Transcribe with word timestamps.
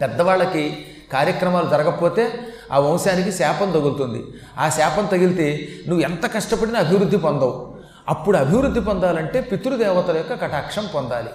పెద్దవాళ్ళకి 0.00 0.86
కార్యక్రమాలు 1.12 1.70
జరగకపోతే 1.70 2.38
ఆ 2.72 2.78
వంశానికి 2.78 3.32
శాపం 3.32 3.70
తగులుతుంది. 3.70 4.24
ఆ 4.58 4.68
శాపం 4.68 5.06
తగిలితే 5.06 5.68
నువ్వు 5.88 6.04
ఎంత 6.04 6.34
కష్టపడినా 6.34 6.80
అభివృద్ధి 6.80 7.16
పొందవు. 7.16 7.74
అప్పుడు 8.08 8.36
అభివృద్ధి 8.36 8.80
పొందాలంటే 8.80 9.40
పితృదేవతల 9.40 10.16
యొక్క 10.16 10.34
కటాక్షం 10.34 10.88
పొందాలి. 10.94 11.28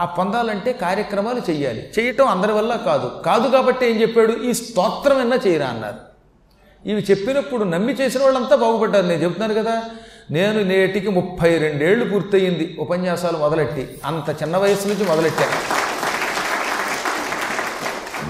ఆ 0.00 0.04
పొందాలంటే 0.04 0.72
కార్యక్రమాలు 0.72 1.50
చేయాలి 1.50 1.90
చేయటం 1.98 2.26
అందరి 2.26 2.52
వల్ల 2.52 2.76
కాదు. 2.76 3.22
కాదు 3.26 3.48
కాబట్టి 3.48 3.86
ఏం 3.86 4.02
చెప్పాడు? 4.02 4.32
ఈ 4.32 4.52
స్తోత్రం 4.52 5.18
అన్నా 5.18 5.38
చేయరా 5.46 5.66
అన్నారు. 5.66 5.96
ఇవి 6.88 7.04
చెప్పినప్పుడు 7.10 7.64
నమ్మి 7.64 7.92
చేసిన 7.92 8.22
వాళ్ళంతా 8.22 8.56
బాగుపడ్డారు. 8.56 9.06
నేను 9.06 9.22
చెప్తున్నాను 9.22 9.62
కదా 9.62 9.82
నేను 10.30 10.62
నేటికి 10.62 11.08
ముప్పై 11.08 11.58
రెండేళ్ళు 11.58 12.04
పూర్తయింది 12.04 12.76
ఉపన్యాసాలు 12.80 13.38
మొదలెట్టి 13.38 13.98
అంత 14.04 14.42
చిన్న 14.42 14.56
వయసు 14.56 14.88
నుంచి 14.88 15.08
మొదలెట్టాను. 15.08 15.87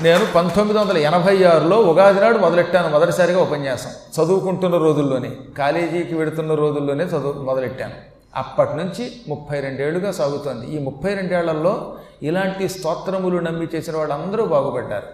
నేను 0.03 0.27
పంతొమ్మిది 0.35 0.81
వందల 0.81 0.99
ఎనభై 0.99 1.45
ఆరులో 1.45 1.81
ఉగాది 1.81 2.21
నాడు 2.21 2.39
మొదలెట్టాను 2.39 2.89
మొదటిసారిగా 2.89 3.43
ఉపన్యాసం. 3.43 3.91
చదువుకుంటున్న 3.91 4.77
రోజుల్లోనే 4.77 5.31
కాలేజీకి 5.59 6.15
వెడుతున్న 6.15 6.55
రోజుల్లోనే 6.55 7.05
చదువు 7.05 7.43
మొదలెట్టాను. 7.43 7.95
అప్పటి 8.37 8.77
నుంచి 8.77 9.13
ముప్పై 9.29 9.61
రెండేళ్ళుగా 9.61 10.13
సాగుతోంది. 10.13 10.67
ఈ 10.67 10.79
ముప్పై 10.79 11.15
రెండేళ్ళలో 11.15 11.97
ఇలాంటి 12.23 12.69
స్తోత్రములు 12.69 13.39
నమ్మి 13.39 13.67
చేసిన 13.75 13.97
వాళ్ళందరూ 13.97 14.45
బాగుపడ్డారు. 14.45 15.07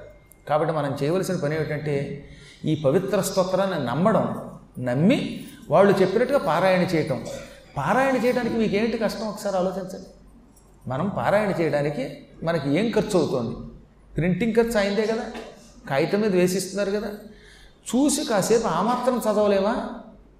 కాబట్టి 0.48 0.74
మనం 0.74 0.96
చేయవలసిన 1.02 1.36
పని 1.36 1.56
ఏమిటంటే 1.56 2.24
ఈ 2.64 2.82
పవిత్ర 2.84 3.20
స్తోత్రాన్ని 3.20 3.86
నమ్మడం 3.86 4.50
నమ్మి 4.78 5.44
వాళ్ళు 5.70 6.00
చెప్పినట్టుగా 6.00 6.38
పారాయణ 6.38 6.80
చేయటం. 6.80 7.24
పారాయణ 7.76 8.16
చేయడానికి 8.24 8.56
మీకేంటి 8.56 8.98
కష్టం? 8.98 9.28
ఒకసారి 9.28 9.56
ఆలోచించండి. 9.56 10.06
మనం 10.86 11.08
పారాయణ 11.08 11.60
చేయడానికి 11.60 12.18
మనకి 12.42 12.78
ఏం 12.78 12.92
ఖర్చు 12.96 13.18
అవుతోంది 13.18 13.56
ప్రింటింగ్ 14.16 14.54
ఖర్చు 14.54 14.78
అయిందే 14.78 15.02
కదా. 15.02 15.22
కాగితం 15.90 16.20
మీద 16.20 16.36
వేసిస్తున్నారు 16.36 16.90
కదా. 16.90 17.08
చూసి 17.94 18.24
కాసేపు 18.24 18.66
ఆ 18.66 18.82
మాత్రం 18.82 19.18
చదవలేమా? 19.18 19.88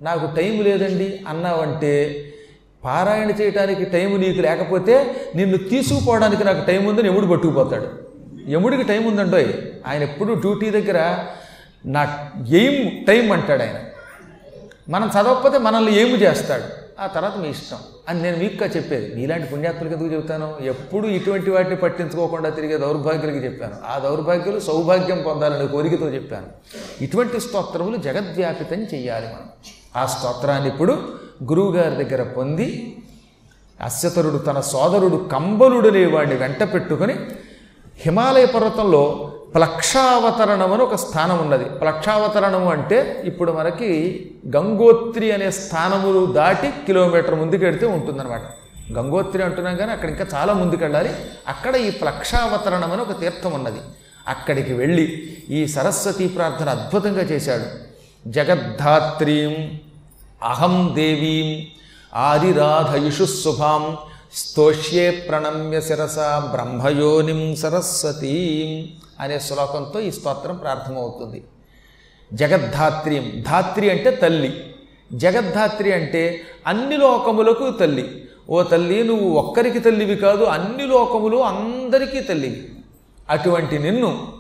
నాకు 0.03 0.37
టైం 0.37 0.63
లేదండి 0.63 1.21
అన్నావంటే 1.29 2.25
పారాయణ 2.85 3.31
చేయడానికి 3.31 3.85
టైం 3.85 4.21
నీకు 4.21 4.41
లేకపోతే 4.41 5.17
నిన్ను 5.37 5.57
తీసుకుపోవడానికి 5.57 6.45
నాకు 6.45 6.67
టైం 6.67 6.87
ఉందని 6.87 7.09
ఎముడు 7.09 7.27
పట్టుకుపోతాడు. 7.27 7.91
ఎముడికి 8.49 8.83
టైం 8.83 9.05
ఉందండోయ్ 9.05 9.47
ఆయన 9.87 10.03
ఎప్పుడు 10.03 10.33
డ్యూటీ 10.33 10.71
దగ్గర 10.71 11.25
నా 11.87 12.31
ఎయిమ్ 12.49 13.07
టైం 13.07 13.33
అంటాడు 13.33 13.63
ఆయన. 13.63 13.81
మనం 14.89 15.09
చదవకపోతే 15.09 15.59
మనల్ని 15.59 16.01
ఏమి 16.01 16.15
చేస్తాడు. 16.23 16.84
ఆ 17.01 17.07
తర్వాత 17.07 17.37
మీ 17.37 17.49
ఇష్టం. 17.49 17.77
అని 18.09 18.23
నేను 18.23 18.37
మీకు 18.37 18.65
చెప్పేది. 18.65 19.15
మీలాంటి 19.15 19.47
పుణ్యాత్ములకి 19.47 19.95
ఎందుకు 19.95 20.15
చెబుతాను? 20.15 20.55
ఎప్పుడు 20.63 21.07
ఇటువంటి 21.07 21.51
వాటిని 21.51 21.77
పట్టించుకోకుండా 21.77 22.49
తిరిగే 22.51 22.77
దౌర్భాగ్యులకి 22.77 23.45
చెప్పాను. 23.45 23.73
ఆ 23.87 23.99
దౌర్భాగ్యులు 23.99 24.61
సౌభాగ్యం 24.61 25.23
పొందాలనే 25.27 25.67
కోరికతో 25.67 26.09
చెప్పాను. 26.09 26.47
ఇటువంటి 27.05 27.41
స్తోత్రములు 27.41 27.97
జగద్వ్యాపితం 27.97 28.83
చెయ్యాలి 28.83 29.27
మనం. 29.27 29.49
ఆ 29.97 30.07
స్తోత్రాన్ని 30.07 30.69
ఇప్పుడు 30.69 30.93
గురువుగారి 31.45 32.05
దగ్గర 32.05 32.23
పొంది 32.23 32.97
అస్యతరుడు 33.81 34.39
తన 34.39 34.61
సోదరుడు 34.61 35.29
కంబలుడనే 35.33 36.07
వాడిని 36.07 36.37
వెంట 36.37 36.75
పెట్టుకొని 36.75 37.15
హిమాలయ 37.97 38.47
పర్వతంలో 38.47 39.34
ప్లక్షావతరణం 39.55 40.73
అని 40.73 40.83
ఒక 40.83 40.95
స్థానం 40.95 41.39
ఉన్నది. 41.39 41.65
ప్లక్షావతరణము 41.65 42.71
అంటే 42.71 43.23
ఇప్పుడు 43.25 43.53
మనకి 43.53 43.91
గంగోత్రి 44.57 45.33
అనే 45.33 45.51
స్థానములు 45.51 46.27
దాటి 46.27 46.69
కిలోమీటర్ 46.87 47.35
ముందుకు 47.35 47.65
వెడితే 47.65 47.87
ఉంటుందన్నమాట. 47.87 48.43
గంగోత్రి 48.93 49.43
అంటున్నాం 49.43 49.77
కానీ 49.77 49.93
అక్కడ 49.93 50.09
ఇంకా 50.11 50.27
చాలా 50.35 50.53
ముందుకు 50.53 50.83
వెళ్ళాలి 50.83 51.11
అక్కడ 51.49 51.77
ఈ 51.77 51.91
ప్లక్షావతరణం 51.91 52.93
అని 52.93 53.03
ఒక 53.03 53.21
తీర్థం 53.21 53.53
ఉన్నది. 53.53 53.79
అక్కడికి 54.29 54.73
వెళ్ళి 54.73 55.05
ఈ 55.51 55.67
సరస్వతీ 55.67 56.29
ప్రార్థన 56.29 56.69
అద్భుతంగా 56.69 57.21
చేశాడు. 57.21 57.67
జగద్ధాత్రీం 58.29 59.79
అహం 60.43 60.93
దేవీం 60.95 61.67
ఆదిరాధయుషు 62.19 63.25
శుభాం 63.25 63.97
స్తోష్యే 64.35 65.11
ప్రణమ్య 65.11 65.81
శిరస 65.81 66.19
బ్రహ్మయోనిం 66.19 67.57
సరస్వతీం 67.57 68.71
అనే 69.21 69.39
శ్లోకంతో 69.39 70.01
ఈ 70.01 70.11
స్తోత్రం 70.11 70.57
ప్రార్థమవుతుంది. 70.57 71.45
జగద్ధాత్రియం. 72.33 73.45
ధాత్రి 73.47 73.91
అంటే 73.91 74.11
తల్లి. 74.11 74.75
జగద్ధాత్రి 75.13 75.93
అంటే 75.93 76.41
అన్ని 76.67 76.97
లోకములకు 76.97 77.71
తల్లి. 77.71 78.29
ఓ 78.51 78.63
తల్లి 78.63 79.05
నువ్వు 79.05 79.31
ఒక్కరికి 79.31 79.79
తల్లివి 79.79 80.17
కాదు 80.17 80.45
అన్ని 80.45 80.87
లోకములు 80.87 81.37
అందరికీ 81.37 82.21
తల్లివి. 82.21 82.69
అటువంటి 83.31 83.79
నిన్ను 83.79 84.33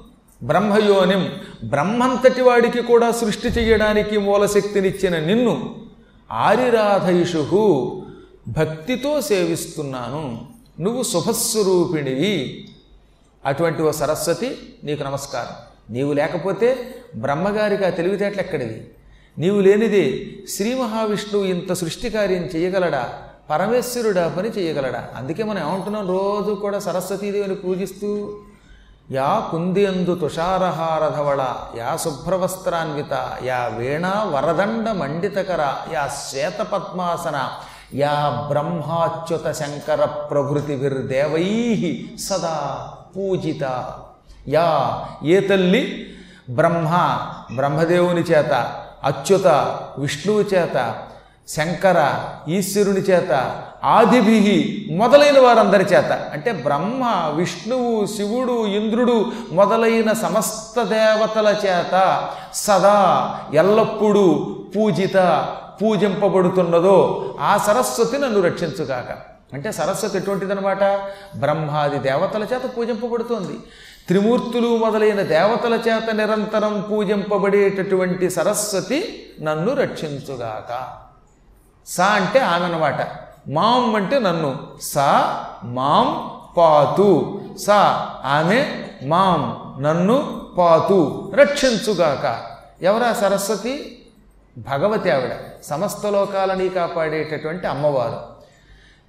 బ్రహ్మయోనిం 0.43 1.31
బ్రహ్మంతటి 1.65 2.43
వాడికి 2.43 2.83
కూడా 2.83 3.11
సృష్టి 3.11 3.49
చేయడానికి 3.49 4.19
మూలశక్తినిచ్చిన 4.19 5.19
నిన్ను 5.19 5.75
ఆరిరాధయుషు 6.33 8.03
భక్తితో 8.49 9.21
సేవిస్తున్నాను. 9.21 10.47
నువ్వు 10.81 11.03
శుభస్వరూపిణివి. 11.03 12.69
అటువంటి 13.47 13.83
ఓ 13.83 13.91
సరస్వతి 13.91 14.75
నీకు 14.85 15.03
నమస్కారం. 15.03 15.55
నీవు 15.91 16.13
లేకపోతే 16.13 16.95
బ్రహ్మగారికి 17.17 17.85
ఆ 17.85 17.89
తెలివితేటలు 17.89 18.41
ఎక్కడివి? 18.41 18.89
నీవు 19.39 19.61
లేనిదే 19.61 20.27
శ్రీ 20.49 20.75
మహావిష్ణువు 20.75 21.45
ఇంత 21.45 21.73
సృష్టి 21.73 22.11
కార్యం 22.11 22.43
చేయగలడా? 22.43 23.13
పరమేశ్వరుడా 23.51 24.35
పని 24.39 24.49
చేయగలడా? 24.49 25.09
అందుకే 25.17 25.43
మనం 25.43 25.69
ఏమంటున్నాం? 25.69 26.09
రోజు 26.09 26.53
కూడా 26.55 26.79
సరస్వతీదేవిని 26.79 27.55
పూజిస్తూ 27.55 28.41
యా 29.11 29.49
కుందియందు 29.51 30.15
తుషారహారధవళ 30.15 31.55
యా 31.77 31.97
శుభ్రవస్త్రాన్విత 31.97 33.39
యా 33.45 33.67
వీణా 33.67 34.23
వరదండ 34.23 34.91
మండితకర 34.91 35.75
యా 35.93 36.09
శ్వేతపద్మాసన 36.09 37.51
యా 37.95 38.45
బ్రహ్మాచ్యుత 38.49 39.53
శంకర 39.53 40.05
ప్రభృతిభిర్దేవై 40.05 41.49
సదా 42.19 42.94
పూజిత. 43.17 43.93
యా 44.49 44.99
ఏ 45.25 45.41
తల్లి? 45.41 46.07
బ్రహ్మ 46.51 47.19
బ్రహ్మదేవుని 47.55 48.21
చేత 48.21 48.53
అచ్యుత 49.05 49.47
విష్ణువు 49.99 50.41
చేత 50.41 50.95
శంకర 51.49 52.15
ఈశ్వరుని 52.49 53.01
చేత 53.01 53.63
ఆదిభి 53.85 54.89
మొదలైన 54.91 55.41
వారందరి 55.41 55.85
చేత. 55.85 56.13
అంటే 56.33 56.53
బ్రహ్మ 56.53 57.31
విష్ణువు 57.35 58.07
శివుడు 58.07 58.67
ఇంద్రుడు 58.67 59.33
మొదలైన 59.53 60.13
సమస్త 60.13 60.83
దేవతల 60.83 61.57
చేత 61.67 62.29
సదా 62.55 63.39
ఎల్లప్పుడూ 63.55 64.57
పూజిత 64.77 65.17
పూజింపబడుతున్నదో 65.83 67.25
ఆ 67.41 67.57
సరస్వతి 67.57 68.19
నన్ను 68.19 68.41
రక్షించుగాక. 68.41 69.34
అంటే 69.55 69.73
సరస్వతి 69.73 70.17
ఎటువంటిదనమాట 70.17 70.85
బ్రహ్మాది 71.37 71.99
దేవతల 71.99 72.43
చేత 72.43 72.77
పూజింపబడుతోంది. 72.77 73.61
త్రిమూర్తులు 74.07 74.77
మొదలైన 74.77 75.23
దేవతల 75.23 75.75
చేత 75.75 76.15
నిరంతరం 76.15 76.81
పూజింపబడేటటువంటి 76.91 78.31
సరస్వతి 78.31 79.31
నన్ను 79.43 79.75
రక్షించుగాక. 79.75 80.89
సా 81.87 82.05
అంటే 82.05 82.39
ఆమె 82.39 83.05
మాం 83.49 83.97
అంటే 83.97 84.19
నన్ను. 84.19 84.59
సా 84.83 85.45
మాం 85.65 86.31
పాతు. 86.57 87.41
సా 87.67 88.11
ఆమె 88.25 88.89
మాం 89.03 89.75
నన్ను 89.83 90.47
పాతు. 90.59 91.33
రక్షించుగాక. 91.37 92.47
ఎవరా 92.83 93.13
సరస్వతి? 93.13 94.07
భగవతి 94.59 95.11
ఆవిడ. 95.11 95.33
సమస్త 95.65 96.07
లోకాలని 96.07 96.69
కాపాడేటటువంటి 96.69 97.67
అమ్మవారు. 97.67 98.34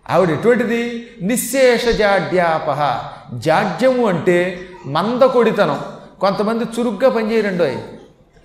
ఆవిడ 0.10 0.30
ఎటువంటిది? 0.30 1.10
నిశ్శేష 1.22 1.88
జాడ్యాపహ 1.88 3.10
జాడ్యము 3.34 4.08
అంటే 4.08 4.60
మందకొడితనం. 4.86 5.84
కొంతమంది 6.22 6.64
చురుగ్గా 6.64 7.10
పనిచేయరండోయ్ 7.10 7.78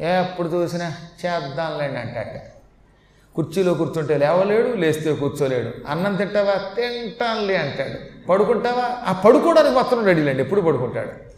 ఎప్పుడు 0.01 0.49
చూసినా 0.49 0.93
చేద్దాంలేండి 1.27 2.01
అంటట. 2.01 2.41
కుర్చీలో 3.35 3.75
కూర్చుంటే 3.75 4.19
లేవలేడు 4.19 4.69
లేస్తే 4.69 5.15
కూర్చోలేడు. 5.15 5.71
అన్నం 5.89 6.17
తింటావా? 6.17 6.55
తింటానులే 6.55 7.57
అంటాడు. 7.57 8.29
పడుకుంటావా? 8.29 9.09
ఆ 9.09 9.13
పడుకోవడానికి 9.13 9.75
మాత్రం 9.75 10.05
రెడీలేండి 10.05 10.43
ఎప్పుడు 10.43 10.61
పడుకుంటాడు? 10.61 11.30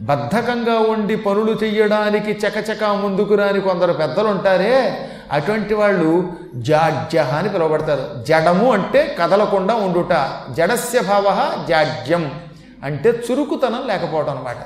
బద్ధకంగా 0.00 0.78
ఉండి 0.78 1.16
పనులు 1.16 1.52
చెయ్యడానికి 1.52 2.30
చకచక 2.30 2.84
ముందుకు 2.84 3.34
రాని 3.34 3.60
కొందరు 3.60 3.92
పెద్దలు 3.92 4.28
ఉంటారే 4.28 5.08
అటువంటి 5.32 5.74
వాళ్ళు 5.74 6.32
జాడ్య 6.54 7.18
అని 7.18 7.48
పిలువబడతారు. 7.48 8.24
జడము 8.24 8.72
అంటే 8.72 9.16
కదలకుండా 9.18 9.74
ఉండుట 9.74 10.12
జడస్య 10.50 11.00
భావ 11.00 11.26
జాడ్యం 11.68 12.40
అంటే 12.84 13.10
చురుకుతనం 13.10 13.82
లేకపోవడం 13.86 14.30
అనమాట 14.30 14.56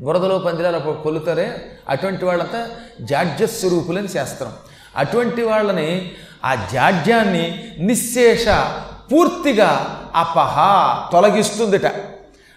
బురదలో 0.00 0.38
పందిరాల 0.38 0.78
కొలుతారే 0.78 1.56
అటువంటి 1.88 2.24
వాళ్ళంతా 2.24 2.68
జాడ్య 3.00 3.46
స్వరూపులని 3.46 4.08
శాస్త్రం. 4.08 4.52
అటువంటి 4.96 5.42
వాళ్ళని 5.42 6.12
ఆ 6.44 6.54
జాడ్యాన్ని 6.54 7.44
నిశ్శేష 7.78 8.48
పూర్తిగా 9.12 9.70
అపహ 10.14 10.56
తొలగిస్తుందిట. 11.12 11.86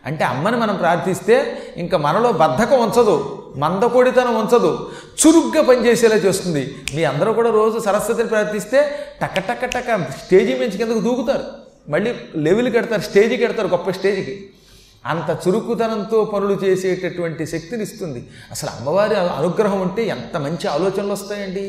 అంటే 0.07 0.24
అమ్మని 0.24 0.57
మనం 0.57 0.75
ప్రార్థిస్తే 0.75 1.36
ఇంకా 1.77 1.98
మనలో 1.98 2.31
బద్ధకం 2.31 2.80
ఉంచదు 2.81 3.44
మందకొడితనం 3.57 4.36
ఉంచదు 4.39 4.89
చురుగ్గా 5.21 5.62
పనిచేసేలా 5.63 6.15
చేస్తుంది. 6.15 6.75
మీ 6.95 7.04
అందరూ 7.04 7.33
కూడా 7.33 7.51
రోజు 7.51 7.80
సరస్వతిని 7.80 8.30
ప్రార్థిస్తే 8.30 8.80
టక్క 9.21 9.39
టక్క 9.39 9.65
టక 9.65 9.95
స్టేజీ 10.25 10.54
మించి 10.54 10.77
కిందకు 10.77 11.00
దూకుతారు. 11.00 11.44
మళ్ళీ 11.89 12.15
లెవెల్కి 12.36 12.77
కడతారు 12.77 13.01
స్టేజీకి 13.01 13.45
కడతారు 13.45 13.68
గొప్ప 13.68 13.89
స్టేజ్కి. 13.92 14.50
అంత 15.06 15.38
చురుకుతనంతో 15.48 16.24
పనులు 16.24 16.54
చేసేటటువంటి 16.63 17.48
శక్తిని 17.48 17.83
ఇస్తుంది. 17.83 18.27
అసలు 18.51 18.69
అమ్మవారి 18.69 19.15
అనుగ్రహం 19.15 19.81
ఉంటే 19.81 20.06
ఎంత 20.06 20.38
మంచి 20.38 20.68
ఆలోచనలు 20.68 21.12
వస్తాయండి. 21.12 21.65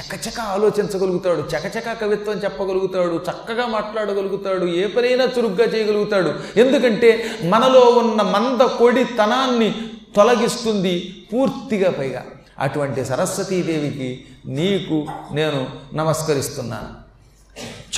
చకచక 0.00 0.40
ఆలోచించగలుగుతాడు 0.40 1.40
చకచక 1.40 2.00
కవిత్వం 2.00 2.36
చెప్పగలుగుతాడు 2.36 3.20
చక్కగా 3.30 3.66
మాట్లాడగలుగుతాడు 3.66 4.66
ఏ 4.66 4.86
పనైనా 4.86 5.24
చురుగ్గా 5.24 5.64
చేయగలుగుతాడు. 5.64 6.34
ఎందుకంటే 6.56 7.24
మనలో 7.44 7.80
ఉన్న 7.80 8.22
మంద 8.22 8.60
కొడితనాన్ని 8.60 9.74
తొలగిస్తుంది 10.16 11.26
పూర్తిగా 11.32 11.90
పైగా. 11.90 12.24
అటువంటి 12.58 13.04
సరస్వతీదేవికి 13.04 14.24
నీకు 14.46 15.06
నేను 15.34 15.66
నమస్కరిస్తున్నాను. 15.94 17.04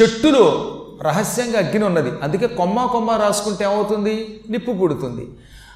చెట్టులో 0.03 0.77
రహస్యంగా 1.03 1.59
అగ్ని 1.59 1.85
ఉన్నది. 1.85 2.13
అందుకే 2.23 2.47
కొమ్మ 2.47 2.87
కొమ్మ 2.87 3.11
రాసుకుంటే 3.11 3.65
ఏమవుతుంది? 3.65 4.41
నిప్పు 4.51 4.73
పుడుతుంది. 4.73 5.29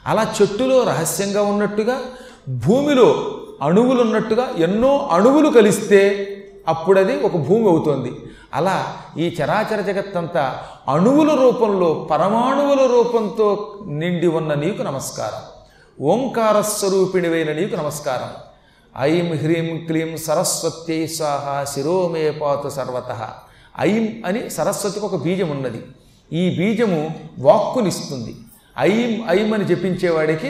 అలా 0.07 0.35
చెట్టులో 0.43 0.83
రహస్యంగా 0.83 1.43
ఉన్నట్టుగా 1.43 2.01
భూమిలో 2.49 3.40
అణువులు 3.63 4.01
ఉన్నట్టుగా 4.03 4.49
ఎన్నో 4.59 5.09
అణువులు 5.13 5.49
కలిస్తే 5.49 6.27
అప్పుడది 6.69 7.21
ఒక 7.21 7.37
భూమి 7.37 7.69
అవుతుంది. 7.69 8.13
అలా 8.55 8.97
ఈ 9.19 9.37
చరాచర 9.43 9.81
జగత్తంతా 9.81 10.59
అణువుల 10.89 11.35
రూపంలో 11.35 12.09
పరమాణువుల 12.11 12.87
రూపంతో 12.87 13.79
నిండి 13.87 14.27
ఉన్న 14.27 14.55
నీకు 14.55 14.83
నమస్కారం. 14.83 15.43
ఓంకార 16.05 16.61
స్వరూపిణివైన 16.61 17.53
నీకు 17.53 17.77
నమస్కారం. 17.77 18.29
ఐం 18.99 19.39
హ్రీం 19.39 19.85
క్లీం 19.87 20.17
సరస్వత్యై 20.17 21.07
స్వాహ 21.07 21.65
శిరోమే 21.65 22.31
పాతు 22.31 22.69
సర్వత. 22.69 23.29
ఐం 23.81 24.23
అని 24.27 24.51
సరస్వతికి 24.51 25.07
ఒక 25.07 25.23
బీజం 25.23 25.51
ఉన్నది 25.51 25.83
ఈ 26.33 26.59
బీజము 26.59 27.11
వాక్కునిస్తుంది. 27.39 28.37
ఐం 28.79 29.25
ఐం 29.29 29.55
అని 29.55 29.65
జపించేవాడికి 29.65 30.49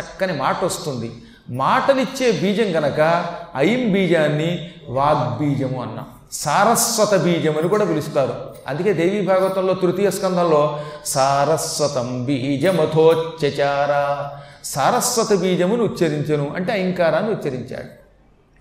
చక్కని 0.00 0.32
మాట 0.32 0.64
వస్తుంది 0.64 1.12
మాటనిచ్చే 1.50 2.32
బీజం 2.32 2.76
గనక 2.76 3.26
ఐం 3.56 3.92
బీజాన్ని 3.92 4.70
వాగ్బీజము 4.88 5.82
అన్నాం. 5.82 6.06
సారస్వత 6.32 7.14
బీజం 7.14 7.58
అని 7.58 7.68
కూడా 7.68 7.84
పిలుస్తారు. 7.84 8.34
అందుకే 8.68 8.92
దేవీ 8.92 9.20
భాగవతంలో 9.20 9.74
తృతీయ 9.74 10.10
స్కంధంలో 10.10 10.80
సారస్వతం 11.06 12.24
బీజమథోచ్చచార 12.24 14.24
సారస్వత 14.64 15.38
బీజమును 15.38 15.84
ఉచ్చరించను 15.84 16.52
అంటే 16.56 16.72
అయింకారాన్ని 16.72 17.30
ఉచ్చరించాడు. 17.30 17.88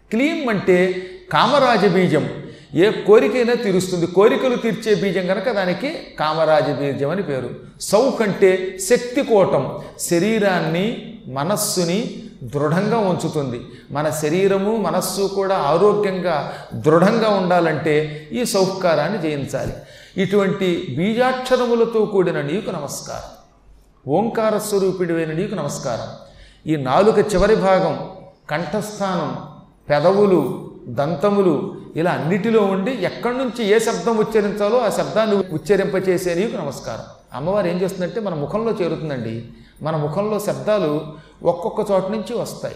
క్లీం 0.10 0.50
అంటే 0.50 1.06
కామరాజ 1.34 1.86
బీజం. 1.86 2.30
ఏ 2.76 2.92
కోరికైనా 2.92 3.54
తీరుస్తుంది. 3.54 4.08
కోరికలు 4.08 4.56
తీర్చే 4.56 4.96
బీజం 4.96 5.28
కనుక 5.28 5.50
దానికి 5.50 5.94
కామరాజ 6.20 6.64
బీజం 6.64 7.10
అని 7.10 7.24
పేరు. 7.24 7.50
సౌక్ 7.82 8.22
అంటే 8.22 8.78
శక్తి 8.90 9.24
కోటం. 9.24 9.80
శరీరాన్ని 10.00 11.20
మనస్సుని 11.28 12.24
దృఢంగా 12.44 12.98
ఉంచుతుంది. 12.98 13.62
మన 13.92 14.10
శరీరము 14.10 14.78
మనస్సు 14.78 15.32
కూడా 15.36 15.58
ఆరోగ్యంగా 15.58 16.54
దృఢంగా 16.74 17.30
ఉండాలంటే 17.30 18.28
ఈ 18.32 18.46
సౌకారాన్ని 18.46 19.22
జయించాలి. 19.22 19.74
ఇటువంటి 20.18 20.96
బీజాక్షరములతో 20.98 22.06
కూడిన 22.06 22.42
నీకు 22.42 22.70
నమస్కారం. 22.70 23.40
ఓంకార 24.12 24.58
స్వరూపిడివైన 24.58 25.32
నీకు 25.32 25.56
నమస్కారం. 25.56 26.08
ఈ 26.72 26.76
నాలుక 26.76 27.20
చివరి 27.20 27.56
భాగం 27.56 28.10
కంఠస్థానం 28.50 29.38
పెదవులు 29.90 30.72
దంతములు 30.88 31.76
ఇలా 31.96 32.12
అన్నిటిలో 32.12 32.64
ఉండి 32.64 32.92
ఎక్కడి 32.92 33.38
నుంచి 33.38 33.66
ఏ 33.66 33.80
శబ్దం 33.80 34.18
ఉచ్చరించాలో 34.18 34.80
ఆ 34.80 34.90
శబ్దాన్ని 34.90 35.38
ఉచ్చరింపచేసే 35.38 36.34
నీకు 36.34 36.58
నమస్కారం. 36.58 37.04
అమ్మవారు 37.34 37.68
ఏం 37.68 37.82
చేస్తుందంటే 37.82 38.20
మన 38.20 38.34
ముఖంలో 38.34 38.72
చేరుతుందండి. 38.72 39.46
మన 39.82 39.96
ముఖంలో 39.96 40.40
శబ్దాలు 40.40 41.14
ఒక్కొక్క 41.44 41.92
చోట 41.92 42.08
నుంచి 42.08 42.38
వస్తాయి. 42.38 42.76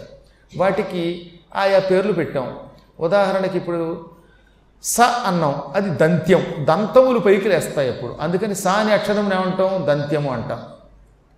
వాటికి 0.56 1.32
ఆయా 1.56 1.78
పేర్లు 1.78 2.12
పెట్టాం. 2.12 2.58
ఉదాహరణకి 3.00 3.58
ఇప్పుడు 3.58 4.10
స 4.82 5.00
అన్నం. 5.00 5.62
అది 5.74 5.90
దంత్యం. 5.90 6.46
దంతములు 6.58 7.18
పైకి 7.18 7.48
లేస్తాయి 7.48 7.90
అప్పుడు. 7.90 8.16
అందుకని 8.20 8.54
స 8.54 8.66
అనే 8.66 8.92
అక్షరం 8.92 9.32
ఏమంటాం? 9.32 9.86
దంత్యము 9.86 10.32
అంటాం. 10.32 10.62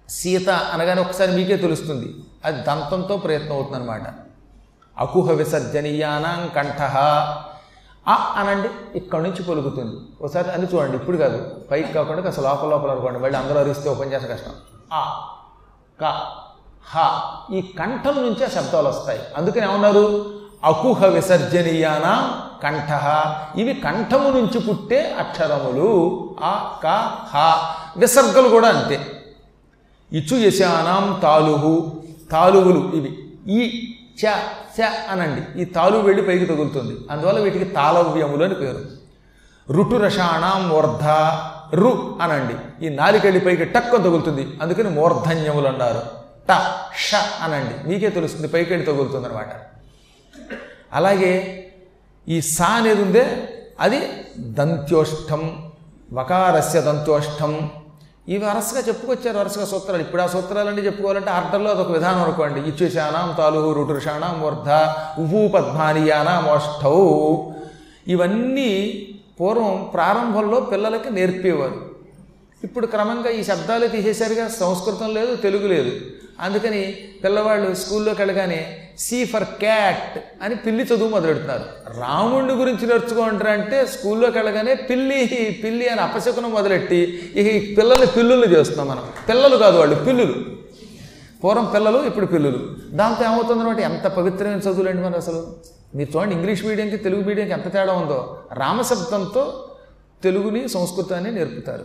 సీత 0.08 0.50
అనగానే 0.50 1.00
ఒకసారి 1.00 1.32
మీకే 1.32 1.56
తెలుస్తుంది. 1.56 2.14
అది 2.44 2.62
దంతంతో 2.62 3.16
ప్రయత్నం 3.16 3.52
అవుతుందన్నమాట. 3.52 4.02
అకుహ 4.98 5.32
విసర్జనీయానం 5.32 6.48
కంఠ. 6.48 6.82
ఆ 8.08 8.34
అనండి 8.36 8.98
ఇక్కడి 8.98 9.22
నుంచి 9.22 9.42
పలుకుతుంది. 9.42 10.24
ఒకసారి 10.24 10.50
అని 10.50 10.66
చూడండి. 10.74 10.96
ఇప్పుడు 10.96 11.16
కాదు. 11.16 11.60
పైకి 11.70 11.92
కాకుండా 11.92 12.28
అసలు 12.28 12.44
లోపల 12.44 12.68
లోపల 12.68 12.90
అనుకోండి. 12.90 13.18
మళ్ళీ 13.18 13.38
అందరూ 13.38 13.58
అరిస్తే 13.58 13.90
ఓపెన్ 13.90 14.12
చేసే 14.12 14.26
కష్టం. 14.26 14.52
ఆ 14.92 15.28
క 16.04 16.32
హ. 16.94 17.20
ఈ 17.52 17.60
కంఠం 17.78 18.16
నుంచే 18.16 18.48
శబ్దాలు 18.48 18.88
వస్తాయి. 18.88 19.20
అందుకని 19.36 19.64
ఏమన్నారు? 19.64 20.34
అకుహ 20.64 21.06
విసర్జనీయాన 21.06 22.32
కంఠ. 22.62 23.00
ఇవి 23.58 23.74
కంఠము 23.74 24.28
నుంచి 24.28 24.60
పుట్టే 24.60 25.16
అక్షరములు. 25.18 26.20
ఆ 26.42 26.78
క 26.84 26.86
హ. 27.34 27.64
విసర్గలు 27.96 28.48
కూడా 28.48 28.68
అంతే. 28.68 29.00
ఇచు 30.12 30.36
యశానాం 30.36 31.20
తాలుహు. 31.22 32.02
తాలువులు 32.30 32.92
ఇవి. 32.94 33.34
ఈ 33.48 33.92
చ 34.24 34.28
చ 34.80 34.82
అనండి. 35.10 35.62
ఈ 35.62 35.64
తాలు 35.64 35.98
వెళ్ళి 35.98 36.22
పైకి 36.22 36.46
తగులుతుంది. 36.46 37.00
అందువల్ల 37.10 37.40
వీటికి 37.40 37.64
తాళవ్యములు 37.64 38.44
అని 38.44 38.54
పేరు. 38.54 38.78
రుటురషాణం 39.72 40.68
మూర్ధ 40.68 41.08
రు 41.74 42.18
అనండి. 42.22 42.86
ఈ 42.86 42.88
నాలికెళ్ళి 42.88 43.40
పైకి 43.40 43.64
టక్కున 43.64 44.02
తగులుతుంది. 44.02 44.58
అందుకని 44.62 44.90
మూర్ధన్యములు 44.90 45.68
అన్నారు. 45.68 46.15
ట 46.48 46.52
ష 47.06 47.20
అనండి. 47.44 47.74
మీకే 47.88 48.10
తెలుస్తుంది 48.18 48.48
పైకెళ్ళి 48.54 48.86
తగులుతుంది 48.90 49.26
అనమాట 49.28 49.52
అలాగే 50.98 51.32
ఈ 52.26 52.36
సా 52.54 52.68
అనేది 52.80 53.02
ఉందే 53.06 53.24
అది 53.84 53.98
దంత్యోష్టం 54.58 55.42
వకారస్య 56.18 56.80
దంత్యోష్టం 56.88 57.52
ఇవి 58.28 58.44
వరసగా 58.44 58.80
చెప్పుకొచ్చారు 58.86 59.38
అరసగా 59.38 59.66
సూత్రాలు. 59.72 60.02
ఇప్పుడు 60.02 60.22
ఆ 60.22 60.26
సూత్రాలన్నీ 60.26 60.82
చెప్పుకోవాలంటే 60.86 61.30
ఆర్డర్లో 61.30 61.70
అదొక 61.70 61.92
విధానం 61.96 62.22
అనుకోండి. 62.22 62.60
ఇచ్చేశానాం 62.70 63.28
తాలుహు 63.38 63.68
రుటుషాణం 63.78 64.34
మూర్ధ 64.40 64.70
ఉభూ 65.24 65.42
పద్మానియానాం 65.54 66.44
ఓష్టౌ 66.54 66.96
ఇవన్నీ 68.14 68.70
పూర్వం 69.40 69.76
ప్రారంభంలో 69.94 70.58
పిల్లలకి 70.72 71.10
నేర్పేవారు. 71.10 71.78
ఇప్పుడు 72.64 72.86
క్రమంగా 72.86 73.30
ఈ 73.38 73.40
శబ్దాలు 73.44 73.86
తీసేశారుగా 73.94 74.44
సంస్కృతం 74.62 75.08
లేదు 75.18 75.32
తెలుగు 75.46 75.66
లేదు. 75.74 75.92
అందుకని 76.40 76.94
పిల్లవాళ్ళు 77.24 77.74
స్కూల్లోకి 77.74 78.22
వెళ్ళగానే 78.22 78.88
సీ 78.98 79.24
ఫర్ 79.24 79.44
క్యాట్ 79.44 80.24
అని 80.42 80.54
పిల్లి 80.54 80.84
చదువు 80.84 81.08
మొదలెడుతున్నారు. 81.08 81.64
రాముడి 82.00 82.54
గురించి 82.54 82.86
నేర్చుకుంటారు 82.86 83.50
అంటే 83.50 83.86
స్కూల్లోకి 83.86 84.38
వెళ్ళగానే 84.38 84.74
పిల్లి 84.74 85.26
పిల్లి 85.64 85.88
అని 85.88 86.00
అపశకునం 86.00 86.50
మొదలెట్టి 86.50 87.32
ఇక 87.34 87.46
ఈ 87.46 87.74
పిల్లల్ని 87.74 88.06
పిల్లుల్ని 88.06 88.56
చేస్తున్నాం 88.56 88.88
మనం. 88.88 89.02
పిల్లలు 89.28 89.56
కాదు 89.56 89.78
వాళ్ళు 89.78 89.94
పిల్లులు. 89.94 90.34
పూర్వం 91.44 91.64
పిల్లలు 91.74 91.98
ఇప్పుడు 91.98 92.26
పిల్లులు. 92.26 92.76
దాంతో 92.90 93.24
ఏమవుతుందన్నమాట? 93.24 93.78
ఎంత 93.78 94.06
పవిత్రమైన 94.06 94.58
చదువులండి 94.58 95.02
మనం 95.02 95.14
అసలు. 95.14 95.56
మీరు 95.94 96.16
చూడండి 96.16 96.34
ఇంగ్లీష్ 96.34 96.64
మీడియంకి 96.64 96.96
తెలుగు 96.96 97.24
మీడియంకి 97.24 97.52
ఎంత 97.52 97.72
తేడా 97.72 97.92
ఉందో. 97.92 98.38
రామశబ్దంతో 98.52 99.70
తెలుగుని 100.22 100.68
సంస్కృతాన్ని 100.68 101.32
నేర్పుతారు. 101.32 101.84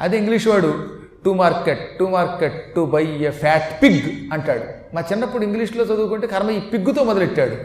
అదే 0.00 0.18
ఇంగ్లీష్ 0.18 0.48
వాడు 0.48 1.01
to 1.24 1.30
market 1.30 1.98
to 1.98 2.04
market 2.04 2.74
to 2.74 2.80
buy 2.80 3.04
a 3.04 3.30
fat 3.30 3.82
pig 3.82 4.00
అంటాడు. 4.32 4.94
మా 4.94 5.00
చిన్నప్పుడు 5.00 5.42
ఇంగ్లీష్లో 5.44 5.84
చదువుకుంటే 5.84 6.26
కర్మ 6.26 6.50
ఈ 6.50 6.58
పిగ్గుతో 6.58 7.04
మొదలెట్టాడు. 7.04 7.56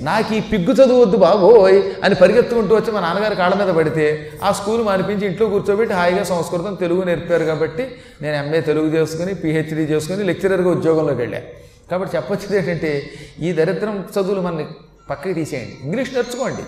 నాకు 0.00 0.34
ఈ 0.34 0.40
పిగ్గు 0.40 0.72
చదువద్దు 0.72 1.16
బాబోయ్ 1.16 1.82
అని 2.04 2.14
పరిగెత్తుకుంటూ 2.14 2.76
వచ్చి 2.76 2.92
మా 2.92 3.00
నాన్నగారి 3.00 3.36
కాళ్ళ 3.36 3.54
మీద 3.54 3.74
పడితే 3.74 4.32
ఆ 4.42 4.52
స్కూల్ 4.52 4.82
మానిపించి 4.84 5.26
ఇంట్లో 5.26 5.46
కూర్చోబెట్టి 5.48 5.94
హాయిగా 5.94 6.22
సంస్కృతం 6.22 6.74
తెలుగు 6.74 7.02
నేర్పారు 7.02 7.44
కాబట్టి 7.44 7.88
నేను 8.22 8.36
ఎంఏ 8.36 8.60
తెలుగు 8.60 8.86
చేసుకుని 8.86 9.34
పిహెచ్డీ 9.34 9.82
చేసుకుని 9.82 10.24
లెక్చరర్గా 10.24 10.70
ఉద్యోగంలోకి 10.70 11.20
వెళ్ళాను 11.20 11.44
కాబట్టి 11.90 12.16
చెప్పొచ్చేది 12.16 12.56
ఏంటంటే 12.56 13.10
ఈ 13.40 13.52
దరిద్రం 13.52 14.04
చదువులు 14.12 14.40
మనని 14.40 14.66
పక్కకి 15.10 15.34
తీసేయండి. 15.34 15.76
ఇంగ్లీష్ 15.84 16.14
నేర్చుకోండి. 16.14 16.64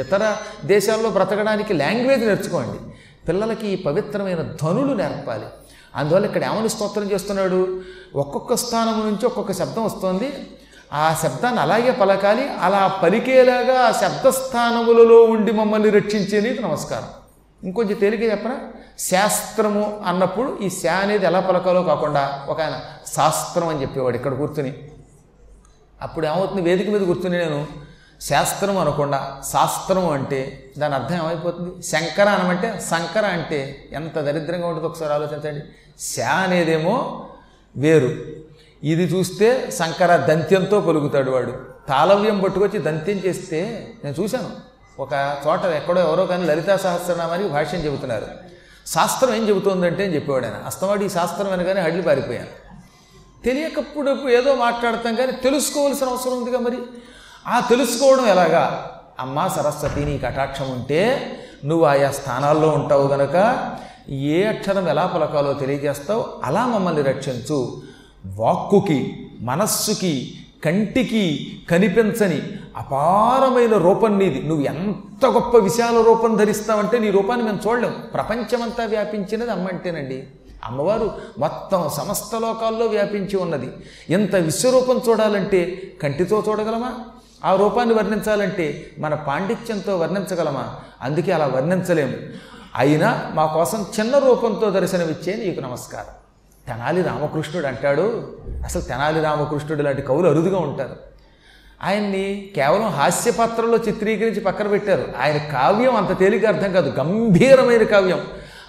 ఇతర 0.00 0.36
దేశాల్లో 0.64 1.10
బ్రతకడానికి 1.10 1.74
లాంగ్వేజ్ 1.74 2.26
నేర్చుకోండి. 2.26 2.78
పిల్లలకి 3.28 3.66
ఈ 3.68 3.76
పవిత్రమైన 3.82 4.42
ధనులు 4.62 4.94
నేర్పాలి. 4.94 5.48
అందువల్ల 5.96 6.26
ఇక్కడ 6.26 6.44
ఏమని 6.44 6.68
స్తోత్రం 6.68 7.10
చేస్తున్నాడు? 7.10 7.80
ఒక్కొక్క 8.16 8.54
స్థానం 8.54 9.00
నుంచి 9.00 9.26
ఒక్కొక్క 9.26 9.52
శబ్దం 9.52 9.84
వస్తుంది. 9.84 10.32
ఆ 10.92 11.16
శబ్దాన్ని 11.22 11.60
అలాగే 11.60 11.90
పలకాలి 11.90 12.48
అలా 12.48 13.00
పలికేలాగా 13.02 13.80
ఆ 13.80 13.92
శబ్దస్థానములలో 13.92 15.24
ఉండి 15.24 15.52
మమ్మల్ని 15.52 15.90
రక్షించేది 15.90 16.58
నమస్కారం. 16.58 17.08
ఇంకొంచెం 17.64 17.98
తేలిక 17.98 18.22
చెప్పరా 18.22 18.60
శాస్త్రము 18.98 20.00
అన్నప్పుడు 20.06 20.58
ఈ 20.62 20.70
శా 20.70 20.94
అనేది 20.94 21.26
ఎలా 21.26 21.40
పలకాలో 21.40 21.82
కాకుండా 21.82 22.44
ఒక 22.48 22.60
ఆయన 22.60 22.80
శాస్త్రం 23.16 23.68
అని 23.68 23.82
చెప్పేవాడు 23.82 24.16
ఇక్కడ 24.16 24.34
కూర్చుని. 24.34 24.72
అప్పుడు 26.02 26.26
ఏమవుతుంది? 26.26 26.62
వేదిక 26.62 26.90
మీద 26.90 27.00
కూర్చుని 27.00 27.38
నేను 27.38 27.66
శాస్త్రం 28.20 28.78
అనకుండా 28.78 29.42
శాస్త్రం 29.52 30.08
అంటే 30.08 30.61
దాని 30.78 30.94
అర్థం 30.94 31.16
ఏమైపోతుంది? 31.16 31.82
శంకర 31.82 32.28
అనమంటే 32.28 32.82
శంకర 32.90 33.26
అంటే 33.26 33.88
ఎంత 33.92 34.18
దరిద్రంగా 34.18 34.66
ఉంటుంది 34.66 34.86
ఒకసారి 34.86 35.12
ఆలోచించండి. 35.12 35.64
శా 36.02 36.30
అనేదేమో 36.30 37.28
వేరు. 37.76 38.16
ఇది 38.84 39.04
చూస్తే 39.04 39.70
శంకర 39.70 40.16
దంత్యంతో 40.16 40.80
కొలుగుతాడు 40.80 41.30
వాడు. 41.30 41.52
తాళవ్యం 41.88 42.40
పట్టుకొచ్చి 42.40 42.78
దంత్యం 42.78 43.16
చేస్తే 43.16 43.90
నేను 44.04 44.22
చూశాను. 44.22 44.72
ఒక 44.98 45.36
చోట 45.46 45.64
ఎక్కడో 45.64 46.00
ఎవరో 46.00 46.26
కానీ 46.26 46.44
లలితా 46.44 46.76
సహస్రనామానికి 46.76 47.48
భాష్యం 47.48 47.80
చెబుతున్నారు. 47.80 48.26
శాస్త్రం 48.86 49.34
ఏం 49.34 49.48
చెబుతోందంటే 49.48 50.04
అని 50.04 50.14
చెప్పేవాడు 50.14 50.46
ఆయన. 50.46 50.54
అస్తమాడి 50.66 51.06
ఈ 51.06 51.08
శాస్త్రం 51.08 51.52
అనగానే 51.52 51.80
హడ్లు 51.80 52.02
పారిపోయాను. 52.02 52.72
తెలియకప్పుడు 53.44 54.28
ఏదో 54.28 54.54
మాట్లాడతాం 54.54 55.14
కానీ 55.14 55.32
తెలుసుకోవాల్సిన 55.32 56.08
అవసరం 56.08 56.38
ఉందిగా 56.38 56.58
మరి. 56.58 56.78
ఆ 57.46 57.60
తెలుసుకోవడం 57.60 58.26
ఎలాగా? 58.26 58.90
అమ్మా 59.20 59.48
సరస్వతి 59.48 60.04
నీ 60.04 60.18
కటాక్షం 60.18 60.70
ఉంటే 60.70 61.32
నువ్వు 61.64 61.84
ఆయా 61.84 62.10
స్థానాల్లో 62.10 62.68
ఉంటావు 62.68 63.08
గనక. 63.08 63.68
ఏ 64.10 64.44
అక్షరం 64.44 64.88
ఎలా 64.88 65.06
పలకాలో 65.06 65.52
తెలియజేస్తావు 65.52 66.24
అలా 66.44 66.66
మమ్మల్ని 66.66 67.02
రక్షించు. 67.02 67.82
వాక్కుకి 68.26 69.26
మనస్సుకి 69.40 70.34
కంటికి 70.64 71.56
కనిపించని 71.70 72.42
అపారమైన 72.76 73.76
రూపం 73.76 74.18
నీది. 74.18 74.42
నువ్వు 74.42 74.64
ఎంత 74.64 75.26
గొప్ప 75.26 75.56
విశాల 75.56 76.02
రూపం 76.02 76.36
ధరిస్తావంటే 76.36 76.98
నీ 76.98 77.10
రూపాన్ని 77.10 77.46
మేము 77.46 77.58
చూడలేం. 77.66 77.94
ప్రపంచమంతా 78.14 78.84
వ్యాపించినది 78.84 79.50
అమ్మ 79.50 79.68
అంటేనండి. 79.68 80.24
అమ్మవారు 80.64 81.12
మొత్తం 81.38 81.90
సమస్త 81.92 82.34
లోకాల్లో 82.34 82.86
వ్యాపించి 82.86 83.36
ఉన్నది. 83.36 83.70
ఇంత 84.10 84.36
విశ్వరూపం 84.36 85.00
చూడాలంటే 85.08 85.92
కంటితో 86.02 86.44
చూడగలమా? 86.48 86.92
ఆ 87.44 87.54
రూపాన్ని 87.54 87.94
వర్ణించాలంటే 87.94 88.90
మన 88.98 89.14
పాండిత్యంతో 89.14 89.96
వర్ణించగలమా? 89.96 90.76
అందుకే 91.02 91.32
అలా 91.32 91.46
వర్ణించలేము. 91.46 92.12
అయినా 92.76 93.22
మా 93.34 93.46
కోసం 93.46 93.86
చిన్న 94.00 94.18
రూపంతో 94.18 94.70
దర్శనమిచ్చే 94.70 95.44
నీకు 95.44 95.60
నమస్కారం. 95.60 96.14
తెనాలి 96.66 97.02
రామకృష్ణుడు 97.02 97.66
అంటాడు. 97.66 98.36
అసలు 98.64 98.82
తెనాలి 98.82 99.20
రామకృష్ణుడు 99.20 99.82
లాంటి 99.82 100.02
కవులు 100.02 100.28
అరుదుగా 100.28 100.58
ఉంటారు. 100.58 100.96
ఆయన్ని 101.84 102.50
కేవలం 102.56 102.88
హాస్యపత్రంలో 102.88 103.78
చిత్రీకరించి 103.78 104.40
పక్కన 104.40 104.68
పెట్టారు. 104.68 105.04
ఆయన 105.20 105.36
కావ్యం 105.36 105.96
అంత 105.96 106.18
తేలిక 106.18 106.46
అర్థం 106.46 106.72
కాదు. 106.72 106.98
గంభీరమైన 106.98 107.82
కావ్యం. 107.82 108.20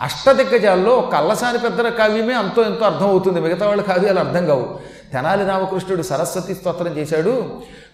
అష్టదిగ్గజాల్లో 0.01 0.91
ఒక 0.91 1.15
అల్లసాని 1.15 1.59
పెద్దల 1.59 1.89
కావ్యమే 1.89 2.33
అంతో 2.33 2.63
ఎంతో 2.63 2.85
అర్థం 2.85 3.07
అవుతుంది. 3.07 3.41
మిగతా 3.41 3.67
వాళ్ళ 3.67 3.81
కావ్యాలు 3.81 4.19
అర్థం 4.19 4.45
కావు. 4.45 4.79
తెనాలి 5.13 5.43
రామకృష్ణుడు 5.45 6.03
సరస్వతి 6.11 6.53
స్తోత్రం 6.55 6.93
చేశాడు. 6.97 7.33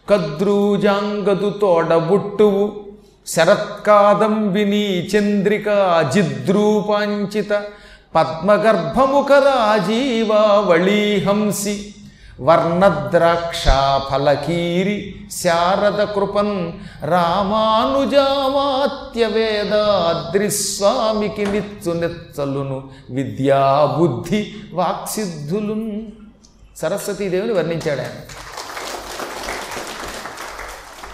కద్రూజాంగదు 0.09 1.49
తోడబుట్టువు 1.61 2.63
శరత్కాదంబిని 3.27 4.85
చంద్రిక 5.11 5.67
జిద్రూపాంచిత 6.13 7.51
పద్మగర్భముఖ 8.15 9.31
రాజీవావళీహంసి 9.31 11.75
వర్ణద్రాక్ష 12.47 13.63
ఫలకీరి 14.09 14.97
శారద 15.41 16.01
కృపన్ 16.15 16.57
రామానుజామాత్యవేదాద్రిస్వామికి 17.03 19.23
వేదాద్రిస్వామికి 19.35 21.45
నిచ్చు 21.45 21.91
విద్యాబుద్ధి 23.09 23.09
విద్యా 23.09 23.61
వాక్సిద్ధులున్. 24.73 25.89
సరస్వతీదేవిని 26.81 27.53
వర్ణించాడు 27.53 27.99
ఆయన. 27.99 28.11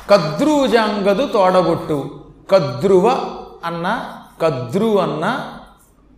కద్రూజాంగదు 0.09 1.27
తోడగొట్టు. 1.27 2.25
కద్రువ 2.51 3.07
అన్న 3.65 4.13
కద్రు 4.41 4.99
అన్న 4.99 5.57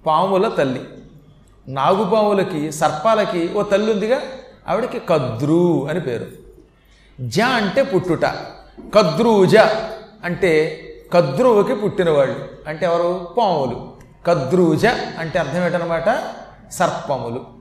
పాముల 0.06 0.50
తల్లి. 0.50 0.88
నాగుపాములకి 1.68 2.72
సర్పాలకి 2.72 3.54
ఓ 3.54 3.64
తల్లి 3.64 3.94
ఉందిగా 3.94 4.22
ఆవిడకి 4.68 5.00
కద్రు 5.00 5.90
అని 5.90 6.00
పేరు. 6.00 6.26
జ 7.22 7.42
అంటే 7.42 7.84
పుట్టుట. 7.84 8.26
కద్రూజ 8.96 9.58
అంటే 10.24 10.84
కద్రువకి 11.14 11.76
పుట్టినవాళ్ళు. 11.76 12.50
అంటే 12.68 12.86
ఎవరు? 12.86 13.36
పాములు. 13.38 13.94
కద్రూజ 14.28 14.86
అంటే 15.20 15.40
అర్థం 15.40 15.66
ఏంటనమాట 15.66 16.10
సర్పములు. 16.72 17.57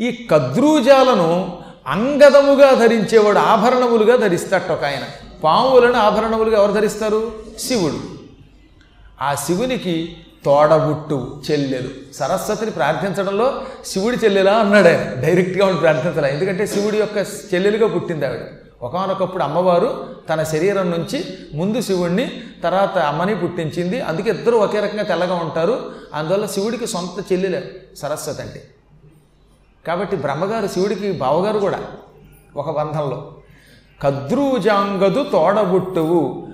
ఈ 0.00 0.28
కద్రూజాలను 0.30 1.58
అంగదముగా 1.86 2.74
ధరించేవాడు 2.74 3.38
ఆభరణములుగా 3.38 4.16
ధరిస్తాడు 4.16 4.72
ఒక 4.72 4.84
ఆయన. 4.84 5.02
పాములను 5.44 5.92
ఆభరణములుగా 5.92 6.58
ఎవరు 6.58 6.72
ధరిస్తారు? 6.72 7.32
శివుడు. 7.58 8.00
ఆ 9.22 9.34
శివునికి 9.34 10.16
తోడబుట్టు 10.44 11.42
చెల్లెలు. 11.50 12.14
సరస్వతిని 12.14 12.70
ప్రార్థించడంలో 12.70 13.62
శివుడి 13.86 14.16
చెల్లెలా 14.24 14.52
అన్నాడు 14.52 14.88
ఆయన. 14.88 15.20
డైరెక్ట్గా 15.20 15.66
ఉండి 15.66 15.80
ప్రార్థించాలి. 15.80 16.32
ఎందుకంటే 16.32 16.66
శివుడి 16.66 16.98
యొక్క 16.98 17.16
చెల్లెలుగా 17.54 17.88
పుట్టింది 17.88 18.26
ఆవిడ. 18.26 18.40
ఒకనొకప్పుడు 18.82 19.42
అమ్మవారు 19.42 20.16
తన 20.28 20.42
శరీరం 20.42 20.90
నుంచి 20.90 21.24
ముందు 21.54 21.80
శివుణ్ణి 21.80 22.40
తర్వాత 22.64 22.98
అమ్మని 22.98 23.38
పుట్టించింది. 23.38 24.00
అందుకే 24.00 24.30
ఇద్దరు 24.30 24.56
ఒకే 24.56 24.80
రకంగా 24.80 25.02
తెల్లగా 25.02 25.34
ఉంటారు. 25.34 25.92
అందువల్ల 26.14 26.46
శివుడికి 26.46 26.86
సొంత 26.86 27.32
చెల్లెలే 27.32 27.72
సరస్వతి 27.96 28.42
అంటే. 28.42 28.68
కాబట్టి 29.86 30.16
బ్రహ్మగారు 30.16 30.66
శివుడికి 30.66 31.12
బావగారు 31.12 31.58
కూడా 31.58 31.80
ఒక 32.56 32.70
బంధంలో 32.70 33.34
కద్రూజాంగదు 34.02 35.22
తోడబుట్టువు 35.22 36.48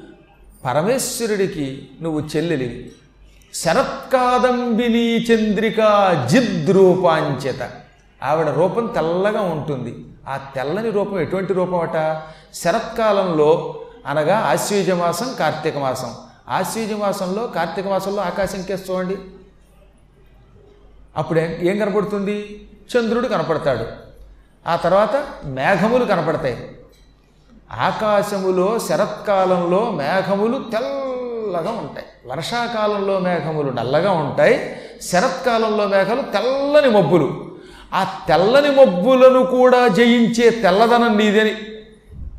పరమేశ్వరుడికి 0.65 1.89
నువ్వు 2.03 2.21
చెల్లెలివి. 2.21 2.93
శరత్కాదంబిని 3.55 5.25
చంద్రిక 5.25 5.77
జిద్రూపాంచత. 6.31 7.71
ఆవిడ 8.23 8.49
రూపం 8.49 8.87
తెల్లగా 8.87 9.41
ఉంటుంది. 9.41 10.05
ఆ 10.29 10.37
తెల్లని 10.55 10.91
రూపం 10.91 11.21
ఎటువంటి 11.21 11.53
రూపం 11.53 11.81
అట 11.81 12.23
శరత్కాలంలో 12.55 13.81
అనగా 14.07 14.39
ఆశ్వీజ 14.39 14.91
మాసం 14.91 15.35
కార్తీక 15.39 15.79
మాసం 15.79 16.15
ఆశ్వీజ 16.49 16.93
మాసంలో 16.93 17.47
కార్తీక 17.47 17.89
మాసంలో 17.89 18.23
ఆకాశం 18.23 18.62
కేసి 18.62 18.93
చూడండి. 18.93 19.17
అప్పుడు 21.17 21.41
ఏం 21.41 21.79
కనపడుతుంది? 21.79 22.69
చంద్రుడు 22.96 23.28
కనపడతాడు. 23.28 23.87
ఆ 24.68 24.76
తర్వాత 24.76 25.25
మేఘములు 25.44 26.04
కనపడతాయి. 26.04 26.76
ఆకాశములో 27.72 28.78
శరత్కాలంలో 28.78 29.90
మేఘములు 29.90 30.58
తెల్లగా 30.58 31.70
ఉంటాయి. 31.70 32.06
వర్షాకాలంలో 32.26 33.18
మేఘములు 33.18 33.70
నల్లగా 33.70 34.11
ఉంటాయి. 34.11 34.80
శరత్కాలంలో 35.02 35.87
మేఘాలు 35.87 36.22
తెల్లని 36.22 36.99
మబ్బులు. 36.99 37.52
ఆ 37.94 38.18
తెల్లని 38.28 38.70
మబ్బులను 38.70 39.46
కూడా 39.46 39.88
జయించే 39.88 40.50
తెల్లదనం 40.50 41.16
నీదని 41.18 41.54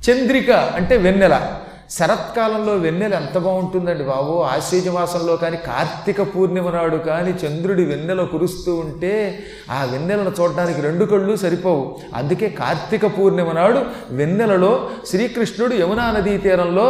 చంద్రిక 0.10 0.51
అంటే 0.51 0.98
వెన్నెల. 0.98 1.60
శరత్కాలంలో 1.96 2.74
వెన్నెల 2.76 3.14
ఎంత 3.14 3.38
బాగుంటుందండి 3.38 4.04
బాబు. 4.04 4.34
ఆశ్వీజ 4.42 4.88
మాసంలో 4.88 5.36
కానీ 5.36 5.58
కార్తీక 5.58 6.22
పూర్ణిమ 6.36 6.70
నాడు 6.70 6.98
కానీ 6.98 7.32
చంద్రుడి 7.32 7.84
వెన్నెల 7.86 8.22
కురుస్తూ 8.24 8.76
ఉంటే 8.76 9.40
ఆ 9.72 9.84
వెన్నెలను 9.84 10.32
చూడడానికి 10.40 10.82
రెండు 10.82 11.06
కళ్ళు 11.06 11.36
సరిపోవు. 11.36 11.84
అందుకే 12.16 12.50
కార్తీక 12.50 13.06
పూర్ణిమ 13.18 13.52
నాడు 13.52 13.82
వెన్నెలలో 14.10 14.90
శ్రీకృష్ణుడు 15.06 15.76
యమునా 15.76 16.12
నదీ 16.12 16.38
తీరంలో 16.38 16.88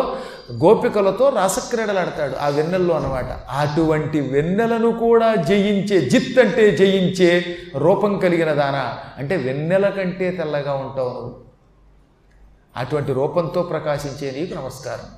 గోపికలతో 0.63 1.29
రాసక్రీడలాడతాడు 1.29 2.35
ఆ 2.41 2.47
వెన్నెల్లో 2.47 2.95
అనమాట 2.95 3.29
అటువంటి 3.59 4.19
వెన్నెలను 4.21 4.91
కూడా 4.91 5.35
జయించే 5.35 5.99
జిత్ 6.09 6.39
అంటే 6.39 6.77
జయించే 6.77 7.45
రూపం 7.75 8.17
కలిగిన 8.17 8.53
దానా. 8.53 8.85
అంటే 9.17 9.35
వెన్నెల 9.37 9.89
కంటే 9.89 10.31
తెల్లగా 10.31 10.73
ఉంటావు 10.73 11.17
అటువంటి 12.77 13.13
రూపంతో 13.13 13.61
ప్రకాశించే 13.61 14.31
నీకు 14.31 14.53
నమస్కారం. 14.53 15.09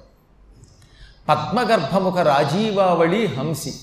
పద్మగర్భముఖ 1.29 2.17
రాజీవావళి 2.17 3.25
హంసి. 3.25 3.73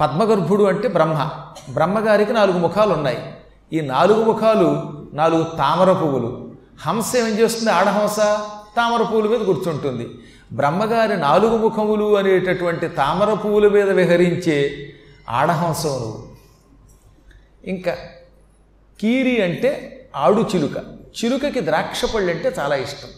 పద్మగర్భుడు 0.00 0.64
అంటే 0.64 0.88
బ్రహ్మ. 0.88 1.30
బ్రహ్మగారికి 1.72 2.32
నాలుగు 2.32 2.58
ముఖాలు 2.58 2.92
ఉన్నాయి 2.92 3.36
ఈ 3.72 3.80
నాలుగు 3.80 4.24
ముఖాలు 4.24 4.92
నాలుగు 5.14 5.42
తామర 5.42 5.92
పువ్వులు. 5.92 6.50
హంస 6.80 7.16
ఏం 7.16 7.38
చేస్తుంది? 7.38 7.70
ఆడహంస 7.70 8.16
తామర 8.76 9.02
పువ్వుల 9.02 9.30
మీద 9.30 9.46
కూర్చుంటుంది. 9.46 10.08
బ్రహ్మగారి 10.52 11.16
నాలుగు 11.16 11.56
ముఖములు 11.56 12.18
అనేటటువంటి 12.18 12.88
తామర 12.88 13.34
పువ్వుల 13.34 13.68
మీద 13.68 13.90
విహరించే 13.90 14.92
ఆడహంసం 15.28 15.90
నువ్వు 15.90 16.28
ఇంకా 17.64 17.96
కీరి 19.00 19.42
అంటే 19.42 19.96
ఆడు 20.16 20.44
చిలుక. 20.56 20.99
చిరుకకి 21.18 21.60
ద్రాక్ష 21.60 22.04
పళ్ళు 22.04 22.30
అంటే 22.30 22.54
చాలా 22.58 22.76
ఇష్టం. 22.76 23.08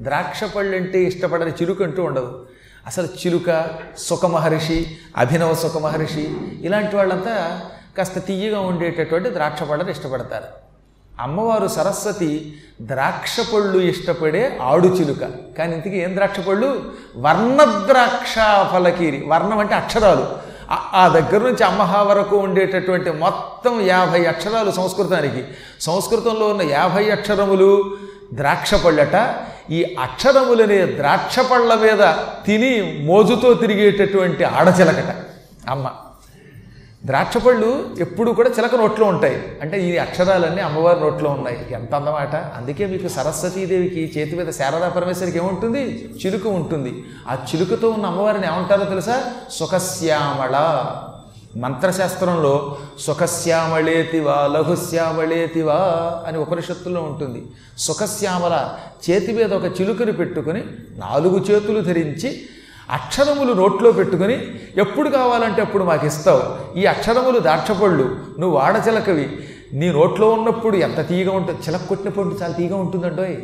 ద్రాక్ష 0.00 0.44
పళ్ళు 0.44 0.76
అంటే 0.76 1.02
ఇష్టపడని 1.02 1.50
చిరుక 1.50 1.82
అంటూ 1.82 2.04
ఉండదు. 2.04 2.46
అసలు 2.86 3.06
చిలుక 3.06 3.70
సుఖమహర్షి 3.98 4.96
అభినవ 5.16 5.54
సుఖమహర్షి 5.54 6.36
ఇలాంటి 6.62 6.96
వాళ్ళంతా 6.96 7.60
కాస్త 7.98 8.18
తీయగా 8.18 8.60
ఉండేటటువంటి 8.60 9.32
ద్రాక్ష 9.32 9.62
పళ్ళని 9.62 9.90
ఇష్టపడతారు. 9.90 10.44
అమ్మవారు 11.20 11.68
సరస్వతి 11.68 12.60
ద్రాక్ష 12.82 13.36
పళ్ళు 13.54 13.78
ఇష్టపడే 13.78 14.58
ఆడు 14.62 14.86
చిలుక. 14.86 15.20
కానీ 15.58 15.74
ఇంతకీ 15.74 15.96
ఏం 15.96 16.14
ద్రాక్ష 16.14 16.40
పళ్ళు? 16.40 16.92
వర్ణద్రాక్ష 17.16 18.34
ఫలకీరి. 18.72 19.24
వర్ణం 19.26 19.58
అంటే 19.58 19.74
అక్షరాలు. 19.74 20.51
ఆ- 20.72 21.08
దగ్గర 21.08 21.42
నుంచి 21.42 21.64
అమ్మహా 21.64 22.02
వరకు 22.02 22.36
ఉండేటటువంటి 22.36 23.10
మొత్తం 23.10 23.80
యాభై 23.80 24.24
అక్షరాలు 24.24 24.70
సంస్కృతానికి. 24.70 25.44
సంస్కృతంలో 25.80 26.48
ఉన్న 26.48 26.62
యాభై 26.62 27.10
అక్షరములు 27.10 27.96
ద్రాక్ష 28.34 28.74
పళ్ళట 28.74 29.34
ఈ 29.70 29.96
అక్షరములనే 30.00 30.86
ద్రాక్ష 30.86 31.38
పళ్ళ 31.38 31.74
మీద 31.74 32.12
తిని 32.46 33.02
మోజుతో 33.04 33.54
తిరిగేటటువంటి 33.54 34.44
ఆడచిలకట. 34.44 35.14
అమ్మ. 35.70 35.90
ద్రాక్ష 37.06 37.36
పళ్ళు 37.36 37.96
ఎప్పుడు 38.00 38.30
కూడా 38.30 38.50
చిలక 38.58 38.74
నోట్లో 38.74 39.06
ఉంటాయి. 39.06 39.58
అంటే 39.62 39.88
ఈ 39.88 39.96
అక్షరాలన్నీ 39.96 40.62
అమ్మవారి 40.62 41.00
నోట్లో 41.00 41.30
ఉన్నాయి. 41.30 41.66
ఎంత 41.70 41.94
అందమాట? 41.94 42.36
అందుకే 42.36 42.86
మీకు 42.86 43.08
సరస్వతీదేవికి 43.08 44.12
చేతి 44.18 44.36
మీద 44.36 44.52
శారదా 44.52 44.88
పరమేశ్వరికి 44.88 45.38
ఏముంటుంది? 45.38 46.10
చిలుక 46.26 46.46
ఉంటుంది. 46.46 47.04
ఆ 47.28 47.34
చిలుకతో 47.34 47.90
ఉన్న 47.90 48.06
అమ్మవారిని 48.06 48.46
ఏమంటారో 48.46 48.84
తెలుసా? 48.84 49.32
సుఖశ్యామళ. 49.50 50.84
మంత్రశాస్త్రంలో 51.56 52.76
సుఖశ్యామళేతివా 52.98 54.46
లఘుశ్యామళేతివా 54.46 55.74
అని 56.26 56.38
ఉపనిషత్తుల్లో 56.38 57.02
ఉంటుంది. 57.02 57.46
సుఖశ్యామల 57.78 58.68
చేతి 59.10 59.32
మీద 59.32 59.54
ఒక 59.54 59.80
చిలుకని 59.80 60.12
పెట్టుకుని 60.12 60.64
నాలుగు 60.90 61.38
చేతులు 61.38 61.80
ధరించి 61.80 62.42
అక్షరములు 62.90 63.52
నోట్లో 63.52 63.92
పెట్టుకుని 63.92 64.40
ఎప్పుడు 64.76 65.10
కావాలంటే 65.10 65.62
అప్పుడు 65.62 65.84
మాకు 65.84 66.06
ఇస్తావు. 66.06 66.78
ఈ 66.78 66.86
అక్షరములు 66.86 67.38
దాక్షపళ్ళు 67.38 68.16
నువ్వు 68.38 68.58
ఆడచిలకవి 68.58 69.30
నీ 69.74 69.92
నోట్లో 69.92 70.30
ఉన్నప్పుడు 70.30 70.76
ఎంత 70.76 71.08
తీయగా 71.08 71.32
ఉంటుంది 71.32 71.58
చిలక 71.68 71.80
కొట్టిన 71.88 72.10
పండు 72.10 72.38
చాలా 72.42 72.52
తీయగా 72.52 72.76
ఉంటుందంటోయ్. 72.76 73.36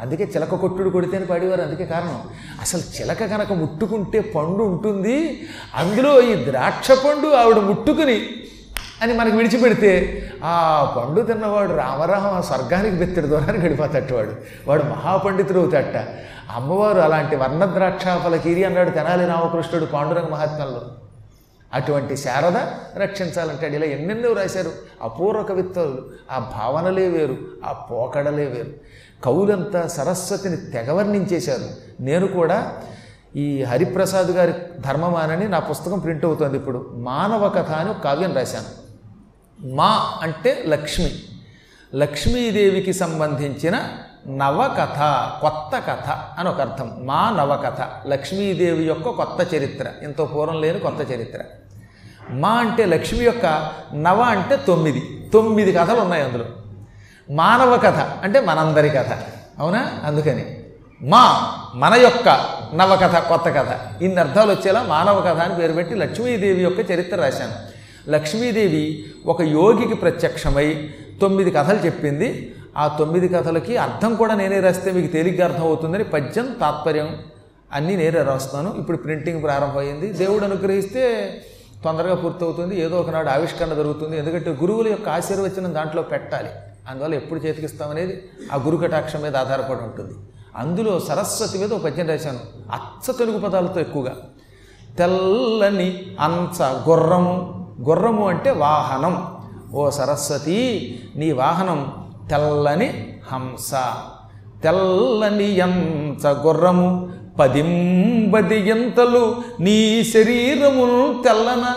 అందుకే 0.00 0.24
చిలక 0.36 0.54
కొట్టుడు 0.54 0.90
కొడితేనే 0.90 1.24
పాడేవారు 1.24 1.62
అందుకే 1.62 1.84
కారణం. 1.86 2.22
అసలు 2.60 2.80
చిలక 2.80 3.24
కనుక 3.24 3.52
ముట్టుకుంటే 3.52 4.20
పండు 4.20 4.62
ఉంటుంది 4.62 5.46
అందులో 5.74 6.20
ఈ 6.20 6.44
ద్రాక్ష 6.44 6.90
పండు 6.90 7.28
ఆవిడ 7.28 7.56
ముట్టుకుని 7.56 8.26
అని 9.02 9.14
మనకు 9.14 9.36
విడిచిపెడితే 9.36 10.22
ఆ 10.44 10.84
పండు 10.96 11.20
తిన్నవాడు 11.20 11.72
రామరామ 11.72 12.40
స్వర్గానికి 12.40 12.96
బెత్తడి 12.96 13.26
దూరానికి 13.26 13.66
గడిపోతట్టు 13.66 14.14
వాడు. 14.14 14.32
వాడు 14.66 14.82
మహాపండితుడు 14.82 15.58
అవుతాట 15.58 16.08
అమ్మవారు 16.54 17.00
అలాంటి 17.00 17.36
వర్ణద్రాక్షాఫలకీరి 17.36 18.64
అన్నాడు 18.64 18.90
తెనాలి 18.90 19.26
రామకృష్ణుడు 19.26 19.86
పాండురంగ 19.86 20.28
మహాత్మ్యంలో. 20.28 20.82
అటువంటి 21.74 22.16
శారద 22.16 22.56
రక్షించాలంటాడు. 22.98 23.72
ఇలా 23.72 23.86
ఎన్నెన్నో 23.86 24.32
రాశారు. 24.32 24.70
అపూర్వ 25.02 25.42
కవిత్వాలు. 25.42 26.10
ఆ 26.32 26.38
భావనలే 26.38 27.08
వేరు 27.08 27.36
ఆ 27.64 27.72
పోకడలే 27.72 28.44
వేరు. 28.44 28.70
కవులంతా 29.24 29.86
సరస్వతిని 29.86 30.56
తెగవర్ణించేశారు 30.56 32.02
నేను 32.02 32.26
కూడా 32.26 32.72
ఈ 33.36 33.62
హరిప్రసాద్ 33.62 34.26
గారి 34.26 34.54
ధర్మమానని 34.80 35.48
నా 35.48 35.58
పుస్తకం 35.58 35.98
ప్రింట్ 35.98 36.24
అవుతుంది 36.24 36.56
ఇప్పుడు. 36.56 36.90
మానవ 36.94 37.48
కథ 37.48 37.70
అని 37.70 38.02
కావ్యం 38.02 38.34
రాశాను. 38.34 38.85
మా 39.60 40.18
అంటే 40.22 40.64
లక్ష్మి. 40.66 41.10
లక్ష్మీదేవికి 41.94 42.92
సంబంధించిన 42.92 43.88
నవకథ 44.28 44.98
కొత్త 45.40 45.90
కథ 45.90 46.18
అని 46.38 46.48
ఒక 46.48 46.60
అర్థం. 46.60 47.00
మా 47.02 47.30
నవకథ 47.30 48.08
లక్ష్మీదేవి 48.08 48.84
యొక్క 48.84 49.08
కొత్త 49.08 49.54
చరిత్ర. 49.54 49.86
ఎంతో 50.02 50.24
పూర్వం 50.24 50.60
లేని 50.60 50.78
కొత్త 50.78 51.12
చరిత్ర. 51.12 51.40
మా 52.30 52.50
అంటే 52.50 52.84
లక్ష్మి 52.84 53.24
యొక్క 53.24 53.72
నవ 53.94 54.20
అంటే 54.20 54.56
తొమ్మిది. 54.56 55.30
తొమ్మిది 55.32 55.72
కథలు 55.72 56.00
ఉన్నాయి 56.00 56.22
అందులో. 56.22 56.44
మానవ 57.30 57.76
కథ 57.76 57.98
అంటే 57.98 58.40
మనందరి 58.40 58.88
కథ. 58.88 59.12
అవునా? 59.58 59.92
అందుకని. 60.04 60.64
మా 61.02 61.52
మన 61.74 61.94
యొక్క 61.94 62.28
నవకథ 62.74 63.16
కొత్త 63.16 63.44
కథ. 63.44 64.02
ఇన్ని 64.02 64.20
అర్థాలు 64.20 64.52
వచ్చేలా 64.52 64.82
మానవ 64.82 65.20
కథ 65.20 65.38
అని 65.40 65.54
పేరు 65.54 65.72
పెట్టి 65.72 65.94
లక్ష్మీదేవి 65.94 66.62
యొక్క 66.62 66.90
చరిత్ర 66.90 67.20
రాశాను. 67.20 67.75
లక్ష్మీదేవి 68.08 69.04
ఒక 69.26 69.42
యోగికి 69.42 69.94
ప్రత్యక్షమై 69.94 70.90
తొమ్మిది 71.20 71.50
కథలు 71.50 71.78
చెప్పింది. 71.86 72.54
ఆ 72.76 72.96
తొమ్మిది 72.98 73.28
కథలకి 73.28 73.76
అర్థం 73.76 74.14
కూడా 74.14 74.34
నేనే 74.34 74.60
రాస్తే 74.60 74.90
మీకు 74.90 75.12
తేలిగ్గా 75.12 75.48
అర్థం 75.48 75.62
అవుతుందని 75.62 76.04
పద్యం 76.04 76.56
తాత్పర్యం 76.60 77.18
అన్నీ 77.72 77.96
నేనే 77.96 78.22
రాస్తాను. 78.22 78.74
ఇప్పుడు 78.78 78.96
ప్రింటింగ్ 78.96 79.42
ప్రారంభమైంది. 79.42 80.12
దేవుడు 80.12 80.44
అనుగ్రహిస్తే 80.44 81.32
తొందరగా 81.84 82.14
పూర్తవుతుంది. 82.14 82.80
ఏదో 82.80 83.00
ఒకనాడు 83.00 83.28
ఆవిష్కరణ 83.28 83.74
జరుగుతుంది. 83.74 84.18
ఎందుకంటే 84.18 84.50
గురువుల 84.50 84.88
యొక్క 84.88 85.08
ఆశీర్వచనం 85.08 85.74
దాంట్లో 85.74 86.02
పెట్టాలి. 86.02 86.48
అందువల్ల 86.88 87.14
ఎప్పుడు 87.14 87.40
చేతికిస్తామనేది 87.40 88.22
ఆ 88.52 88.56
గురు 88.56 88.76
కటాక్షం 88.76 89.22
మీద 89.22 89.36
ఆధారపడి 89.36 89.84
ఉంటుంది. 89.84 90.14
అందులో 90.56 91.00
సరస్వతి 91.00 91.58
మీద 91.58 91.72
ఒక 91.72 91.84
పద్యం 91.84 92.08
రాశాను. 92.08 92.40
అచ్చ 92.72 93.16
తెలుగు 93.16 93.38
పదాలతో 93.38 93.80
ఎక్కువగా. 93.80 94.16
తెల్లని 94.98 96.16
అంచ 96.20 96.62
గుర్రము 96.88 97.55
గుర్రము 97.80 98.28
అంటే 98.28 98.50
వాహనం. 98.50 99.36
ఓ 99.72 99.90
సరస్వతి 99.90 101.00
నీ 101.16 101.32
వాహనం 101.32 102.10
తెల్లని 102.30 103.18
హంస. 103.32 103.70
తెల్లని 104.62 105.56
ఎంత 105.56 106.26
గుర్రము 106.26 107.12
పదింబది 107.38 108.68
ఎంతలు 108.68 109.36
నీ 109.60 110.04
శరీరమును 110.04 111.22
తెల్లన. 111.22 111.74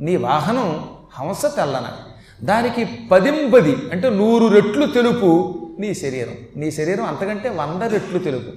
నీ 0.00 0.16
వాహనం 0.16 0.88
హంస 1.20 1.46
తెల్లన. 1.56 1.88
దానికి 2.42 2.84
పదింబది 2.84 3.76
అంటే 3.92 4.10
నూరు 4.10 4.46
రెట్లు 4.46 4.86
తెలుపు 4.86 5.54
నీ 5.80 5.94
శరీరం. 5.94 6.60
నీ 6.60 6.70
శరీరం 6.70 7.04
అంతకంటే 7.04 7.48
వంద 7.48 7.82
రెట్లు 7.82 8.18
తెలుపు. 8.18 8.50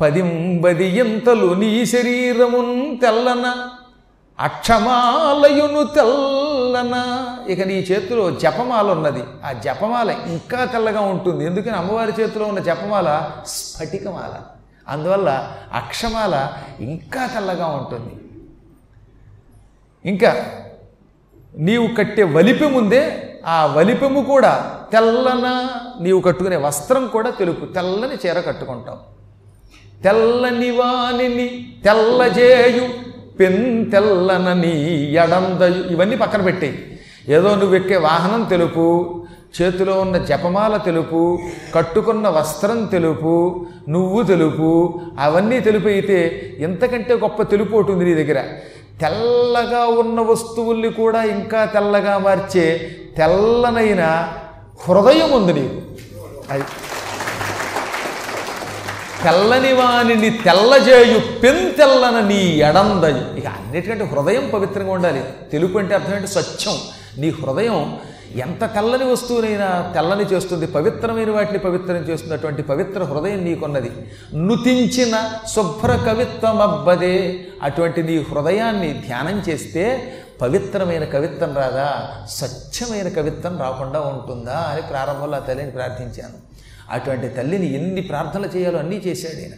పదింబది 0.00 0.98
ఎంతలు 0.98 1.54
నీ 1.54 1.86
శరీరమున్ 1.86 3.00
తెల్లన. 3.00 3.68
అక్షమాలయును 4.40 5.84
తెల్లన. 5.84 7.26
ఇక 7.48 7.66
నీ 7.66 7.74
చేతిలో 7.74 8.30
జపమాల 8.30 8.90
ఉన్నది. 8.90 9.22
ఆ 9.44 9.52
జపమాల 9.52 10.10
ఇంకా 10.10 10.64
తెల్లగా 10.64 11.00
ఉంటుంది. 11.00 11.44
ఎందుకని 11.44 11.76
అమ్మవారి 11.76 12.12
చేతిలో 12.20 12.44
ఉన్న 12.44 12.60
జపమాల? 12.60 13.30
స్ఫటికమాల. 13.46 14.40
అందువల్ల 14.88 15.52
అక్షమాల 15.72 16.48
ఇంకా 16.80 17.26
తెల్లగా 17.26 17.66
ఉంటుంది. 17.66 18.20
ఇంకా 20.10 20.46
నీవు 21.56 21.86
కట్టే 21.86 22.22
వలిపెముందే 22.22 23.34
ఆ 23.46 23.66
వలిపెము 23.66 24.22
కూడా 24.22 24.80
తెల్లన. 24.92 25.68
నీవు 26.00 26.20
కట్టుకునే 26.20 26.56
వస్త్రం 26.56 27.06
కూడా 27.06 27.30
తెలుపు. 27.30 27.66
తెల్లని 27.66 28.28
చీర 28.28 28.40
కట్టుకుంటావు. 28.40 29.20
తెల్లని 30.02 30.70
వాణిని 30.70 31.76
తెల్లజేయు. 31.84 33.09
పెంతెల్లనని 33.40 34.74
ఎడందయు 35.14 35.80
ఇవన్నీ 35.90 36.16
పక్కన 36.16 36.42
పెట్టేయి 36.42 36.76
ఏదో 37.28 37.48
నువ్వు 37.54 37.76
ఎక్కే 37.76 37.96
వాహనం 38.04 38.44
తెలుపు 38.44 38.84
చేతిలో 39.56 40.00
ఉన్న 40.00 40.16
జపమాల 40.24 40.76
తెలుపు 40.78 41.20
కట్టుకున్న 41.74 42.28
వస్త్రం 42.28 42.86
తెలుపు 42.86 43.32
నువ్వు 43.88 44.22
తెలుపు 44.22 44.68
అవన్నీ 45.18 45.60
తెలుపు 45.60 45.88
అయితే 45.88 46.18
ఇంతకంటే 46.58 47.14
గొప్ప 47.16 47.42
తెలుపు 47.52 47.76
ఒకటి 47.76 47.92
ఉంది 47.92 48.04
నీ 48.04 48.14
దగ్గర. 48.14 48.40
తెల్లగా 49.00 49.82
ఉన్న 50.00 50.20
వస్తువుల్ని 50.30 50.90
కూడా 50.92 51.22
ఇంకా 51.34 51.64
తెల్లగా 51.74 52.18
మార్చే 52.18 52.66
తెల్లనైన 53.16 54.02
హృదయం 54.86 55.30
ఉంది 55.32 55.52
నీకు. 55.52 55.78
అది 56.50 56.64
తెల్లని 59.24 59.72
వాణిని 59.72 60.30
తెల్లజేయు 60.30 61.18
పెంతెల్లన 61.38 62.20
నీ 62.20 62.46
ఎడందయు 62.46 63.38
ఇక 63.38 63.46
అన్నిటికంటే 63.46 64.04
హృదయం 64.04 64.50
పవిత్రంగా 64.54 64.92
ఉండాలి. 64.92 65.24
తెలుపు 65.52 65.78
అంటే 65.78 65.94
అర్థం 65.94 66.14
ఏంటి? 66.14 66.28
స్వచ్ఛం. 66.28 66.78
నీ 67.18 67.28
హృదయం 67.30 67.98
ఎంత 68.34 68.64
తెల్లని 68.64 69.04
వస్తువునైనా 69.04 69.92
తెల్లని 69.94 70.24
చేస్తుంది. 70.24 70.66
పవిత్రమైన 70.66 71.30
వాటిని 71.30 71.58
పవిత్రం 71.58 71.96
చేస్తున్నటువంటి 71.96 72.62
పవిత్ర 72.62 73.02
హృదయం 73.02 73.44
నీకున్నది. 73.44 73.90
నుతించిన 74.34 75.30
శుభ్ర 75.54 75.96
కవిత్వమబ్బదే 75.96 77.40
అటువంటి 77.62 78.02
నీ 78.02 78.26
హృదయాన్ని 78.30 79.02
ధ్యానం 79.06 79.42
చేస్తే 79.48 80.12
పవిత్రమైన 80.40 81.04
కవిత్వం 81.04 81.54
రాదా? 81.56 82.10
స్వచ్ఛమైన 82.30 83.08
కవిత్వం 83.08 83.58
రాకుండా 83.58 84.00
ఉంటుందా? 84.00 84.68
అని 84.72 84.82
ప్రారంభంలో 84.82 85.36
ఆ 85.36 85.40
తల్లిని 85.40 85.70
ప్రార్థించాను. 85.70 86.49
అటువంటి 86.90 87.28
తల్లిని 87.28 87.74
ఎన్ని 87.74 88.00
ప్రార్థనలు 88.00 88.46
చేయాలో 88.46 88.78
అన్నీ 88.78 88.96
చేశాడు 88.96 89.40
ఆయన. 89.40 89.52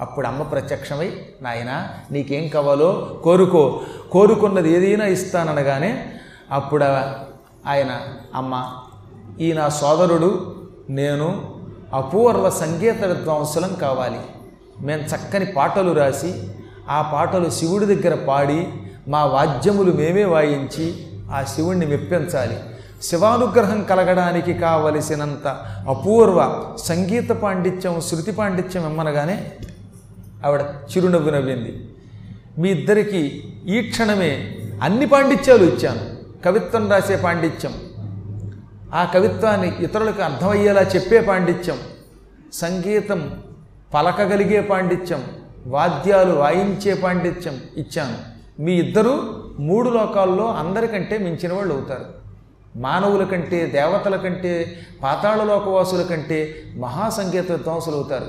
అప్పుడు 0.00 0.26
అమ్మ 0.26 0.42
ప్రత్యక్షమై 0.42 1.12
నాయన 1.42 1.88
నీకేం 2.10 2.48
కావాలో 2.48 3.20
కోరుకో. 3.24 3.80
కోరుకున్నది 4.10 4.72
ఏదైనా 4.72 5.06
ఇస్తాననగానే 5.06 6.12
అప్పుడు 6.50 6.84
ఆయన 7.66 8.00
అమ్మ 8.34 8.72
ఈ 9.40 9.52
నా 9.52 9.68
సోదరుడు 9.68 10.56
నేను 10.90 11.54
అపూర్వ 11.94 12.50
సంగీత 12.50 13.04
విద్వాంసులం 13.04 13.74
కావాలి. 13.74 14.20
మేము 14.80 15.02
చక్కని 15.02 15.46
పాటలు 15.46 15.92
రాసి 15.92 16.34
ఆ 16.88 17.10
పాటలు 17.14 17.50
శివుడి 17.50 17.86
దగ్గర 17.86 18.14
పాడి 18.14 18.66
మా 19.08 19.24
వాద్యములు 19.24 19.92
మేమే 19.92 20.24
వాయించి 20.24 21.06
ఆ 21.32 21.42
శివుణ్ణి 21.42 21.86
మెప్పించాలి. 21.86 22.56
శివానుగ్రహం 23.04 23.82
కలగడానికి 23.82 24.54
కావలసినంత 24.54 25.46
అపూర్వ 25.88 26.74
సంగీత 26.78 27.28
పాండిత్యం 27.28 28.00
శృతి 28.00 28.32
పాండిత్యం 28.32 28.86
ఇమ్మనగానే 28.86 29.52
ఆవిడ 30.46 30.60
చిరునవ్వు 30.60 31.30
నవ్వింది. 31.30 31.94
మీ 32.58 32.70
ఇద్దరికి 32.70 33.18
ఈ 33.66 33.90
క్షణమే 33.90 34.58
అన్ని 34.82 35.06
పాండిత్యాలు 35.06 35.64
ఇచ్చాను. 35.64 36.00
కవిత్వం 36.44 36.90
రాసే 36.90 37.16
పాండిత్యం. 37.16 37.72
ఆ 38.94 39.04
కవిత్వాన్ని 39.04 39.76
ఇతరులకు 39.80 40.22
అర్థమయ్యేలా 40.22 40.82
చెప్పే 40.82 41.20
పాండిత్యం. 41.20 41.78
సంగీతం 42.52 43.42
పలకగలిగే 43.94 44.60
పాండిత్యం. 44.60 45.24
వాద్యాలు 45.66 46.32
వాయించే 46.32 46.94
పాండిత్యం 46.94 47.60
ఇచ్చాను. 47.76 48.34
మీ 48.62 48.72
ఇద్దరూ 48.72 49.22
మూడు 49.58 49.90
లోకాల్లో 49.90 50.54
అందరికంటే 50.54 51.18
మించిన 51.18 51.52
వాళ్ళు 51.52 51.74
అవుతారు 51.74 52.23
మానవుల 52.76 53.24
కంటే 53.24 53.66
దేవతల 53.66 54.16
కంటే 54.16 54.80
పాతాళలోకవాసుల 55.02 56.02
కంటే 56.02 56.54
మహాసంగీత 56.76 57.52
విద్వాంసులు 57.52 57.94
అవుతారు 57.94 58.26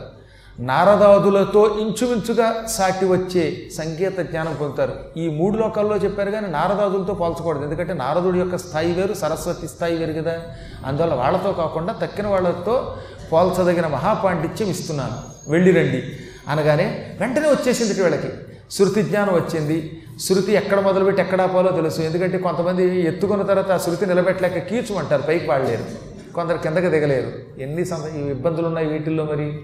నారదాదులతో 0.60 1.78
ఇంచుమించుగా 1.80 2.64
సాటి 2.70 3.06
వచ్చే 3.06 3.70
సంగీత 3.78 4.20
జ్ఞానం 4.20 4.58
పొందుతారు. 4.62 4.94
ఈ 5.18 5.30
మూడు 5.30 5.58
లోకాల్లో 5.58 5.98
చెప్పారు 5.98 6.32
కానీ 6.32 6.48
నారదాదులతో 6.48 7.14
పోల్చకూడదు. 7.14 7.64
ఎందుకంటే 7.64 7.94
నారదుడి 7.94 8.40
యొక్క 8.40 8.56
స్థాయి 8.56 8.92
వేరు 8.92 9.14
సరస్వతి 9.14 9.68
స్థాయి 9.68 9.96
వేరు 9.96 10.22
కదా. 10.22 10.42
అందువల్ల 10.86 11.14
వాళ్ళతో 11.14 11.52
కాకుండా 11.54 11.94
తక్కిన 11.94 12.28
వాళ్ళతో 12.28 12.98
పోల్చదగిన 13.32 13.88
మహాపాండిత్యం 13.88 14.70
ఇస్తున్నాను. 14.70 15.16
వెళ్ళి 15.52 15.72
రండి. 15.72 16.04
అనగానే 16.48 17.16
వెంటనే 17.20 17.50
వచ్చేసింది 17.50 18.04
వీళ్ళకి. 18.04 18.28
శృతి 18.72 19.02
జ్ఞానం 19.04 19.34
వచ్చింది. 19.34 20.04
శృతి 20.20 20.52
ఎక్కడ 20.52 20.80
మొదలుపెట్టి 20.80 21.22
ఎక్కడ 21.22 21.42
ఆపాలో 21.42 21.72
తెలుసు. 21.72 22.02
ఎందుకంటే 22.02 22.38
కొంతమంది 22.38 23.02
ఎత్తుకున్న 23.02 23.44
తర్వాత 23.44 23.72
ఆ 23.72 23.78
శృతి 23.78 24.06
నిలబెట్టలేక 24.06 24.68
కీచుమంటారు 24.68 25.22
పైకి 25.22 25.48
వాడలేరు 25.48 25.86
కొందరు 26.34 26.58
కిందకి 26.58 26.90
దిగలేరు. 26.90 27.62
ఎన్ని 27.62 27.86
సంద 27.86 28.06
ఇబ్బందులు 28.06 28.68
ఉన్నాయి 28.68 28.88
వీటిల్లో 28.88 29.24
మరి? 29.24 29.62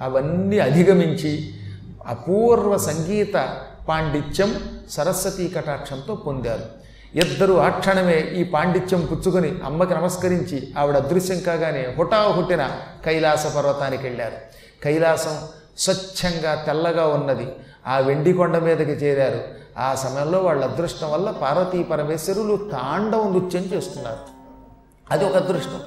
అవన్నీ 0.00 0.58
అధిగమించి 0.58 1.54
అపూర్వ 2.06 2.76
సంగీత 2.76 3.56
పాండిత్యం 3.88 4.80
సరస్వతీ 4.90 5.48
కటాక్షంతో 5.48 6.14
పొందారు. 6.14 6.86
ఇద్దరు 7.18 7.54
ఆ 7.54 7.68
క్షణమే 7.68 8.18
ఈ 8.18 8.44
పాండిత్యం 8.44 9.08
పుచ్చుకొని 9.12 9.52
అమ్మకి 9.64 9.94
నమస్కరించి 9.94 10.68
ఆవిడ 10.78 10.96
అదృశ్యం 10.96 11.40
కాగానే 11.40 11.94
హుటాహుటిన 11.98 12.70
కైలాస 13.04 13.56
పర్వతానికి 13.56 14.02
వెళ్ళారు. 14.02 14.36
కైలాసం 14.84 15.38
స్వచ్ఛంగా 15.78 16.64
తెల్లగా 16.66 17.06
ఉన్నది. 17.06 17.46
ఆ 17.86 17.98
వెండి 17.98 18.32
కొండ 18.32 18.56
మీదకి 18.56 18.90
చేరారు. 18.90 19.65
ఆ 19.78 19.94
సమయంలో 19.94 20.38
వాళ్ళ 20.38 20.64
అదృష్టం 20.64 21.12
వల్ల 21.12 21.30
పార్వతీ 21.30 21.82
పరమేశ్వరులు 21.82 22.56
తాండవం 22.56 23.32
నృత్యం 23.32 23.62
చేస్తున్నారు. 23.62 24.18
అది 25.10 25.24
ఒక 25.24 25.36
అదృష్టం. 25.36 25.80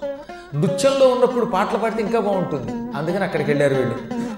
నృత్యంలో 0.62 1.08
ఉన్నప్పుడు 1.08 1.46
పాటలు 1.46 1.78
పాడితే 1.78 2.02
ఇంకా 2.02 2.20
బాగుంటుంది. 2.20 2.98
అందుకని 2.98 3.24
అక్కడికి 3.24 3.50
వెళ్ళారు 3.50 3.74
వీళ్ళు. 3.74 4.29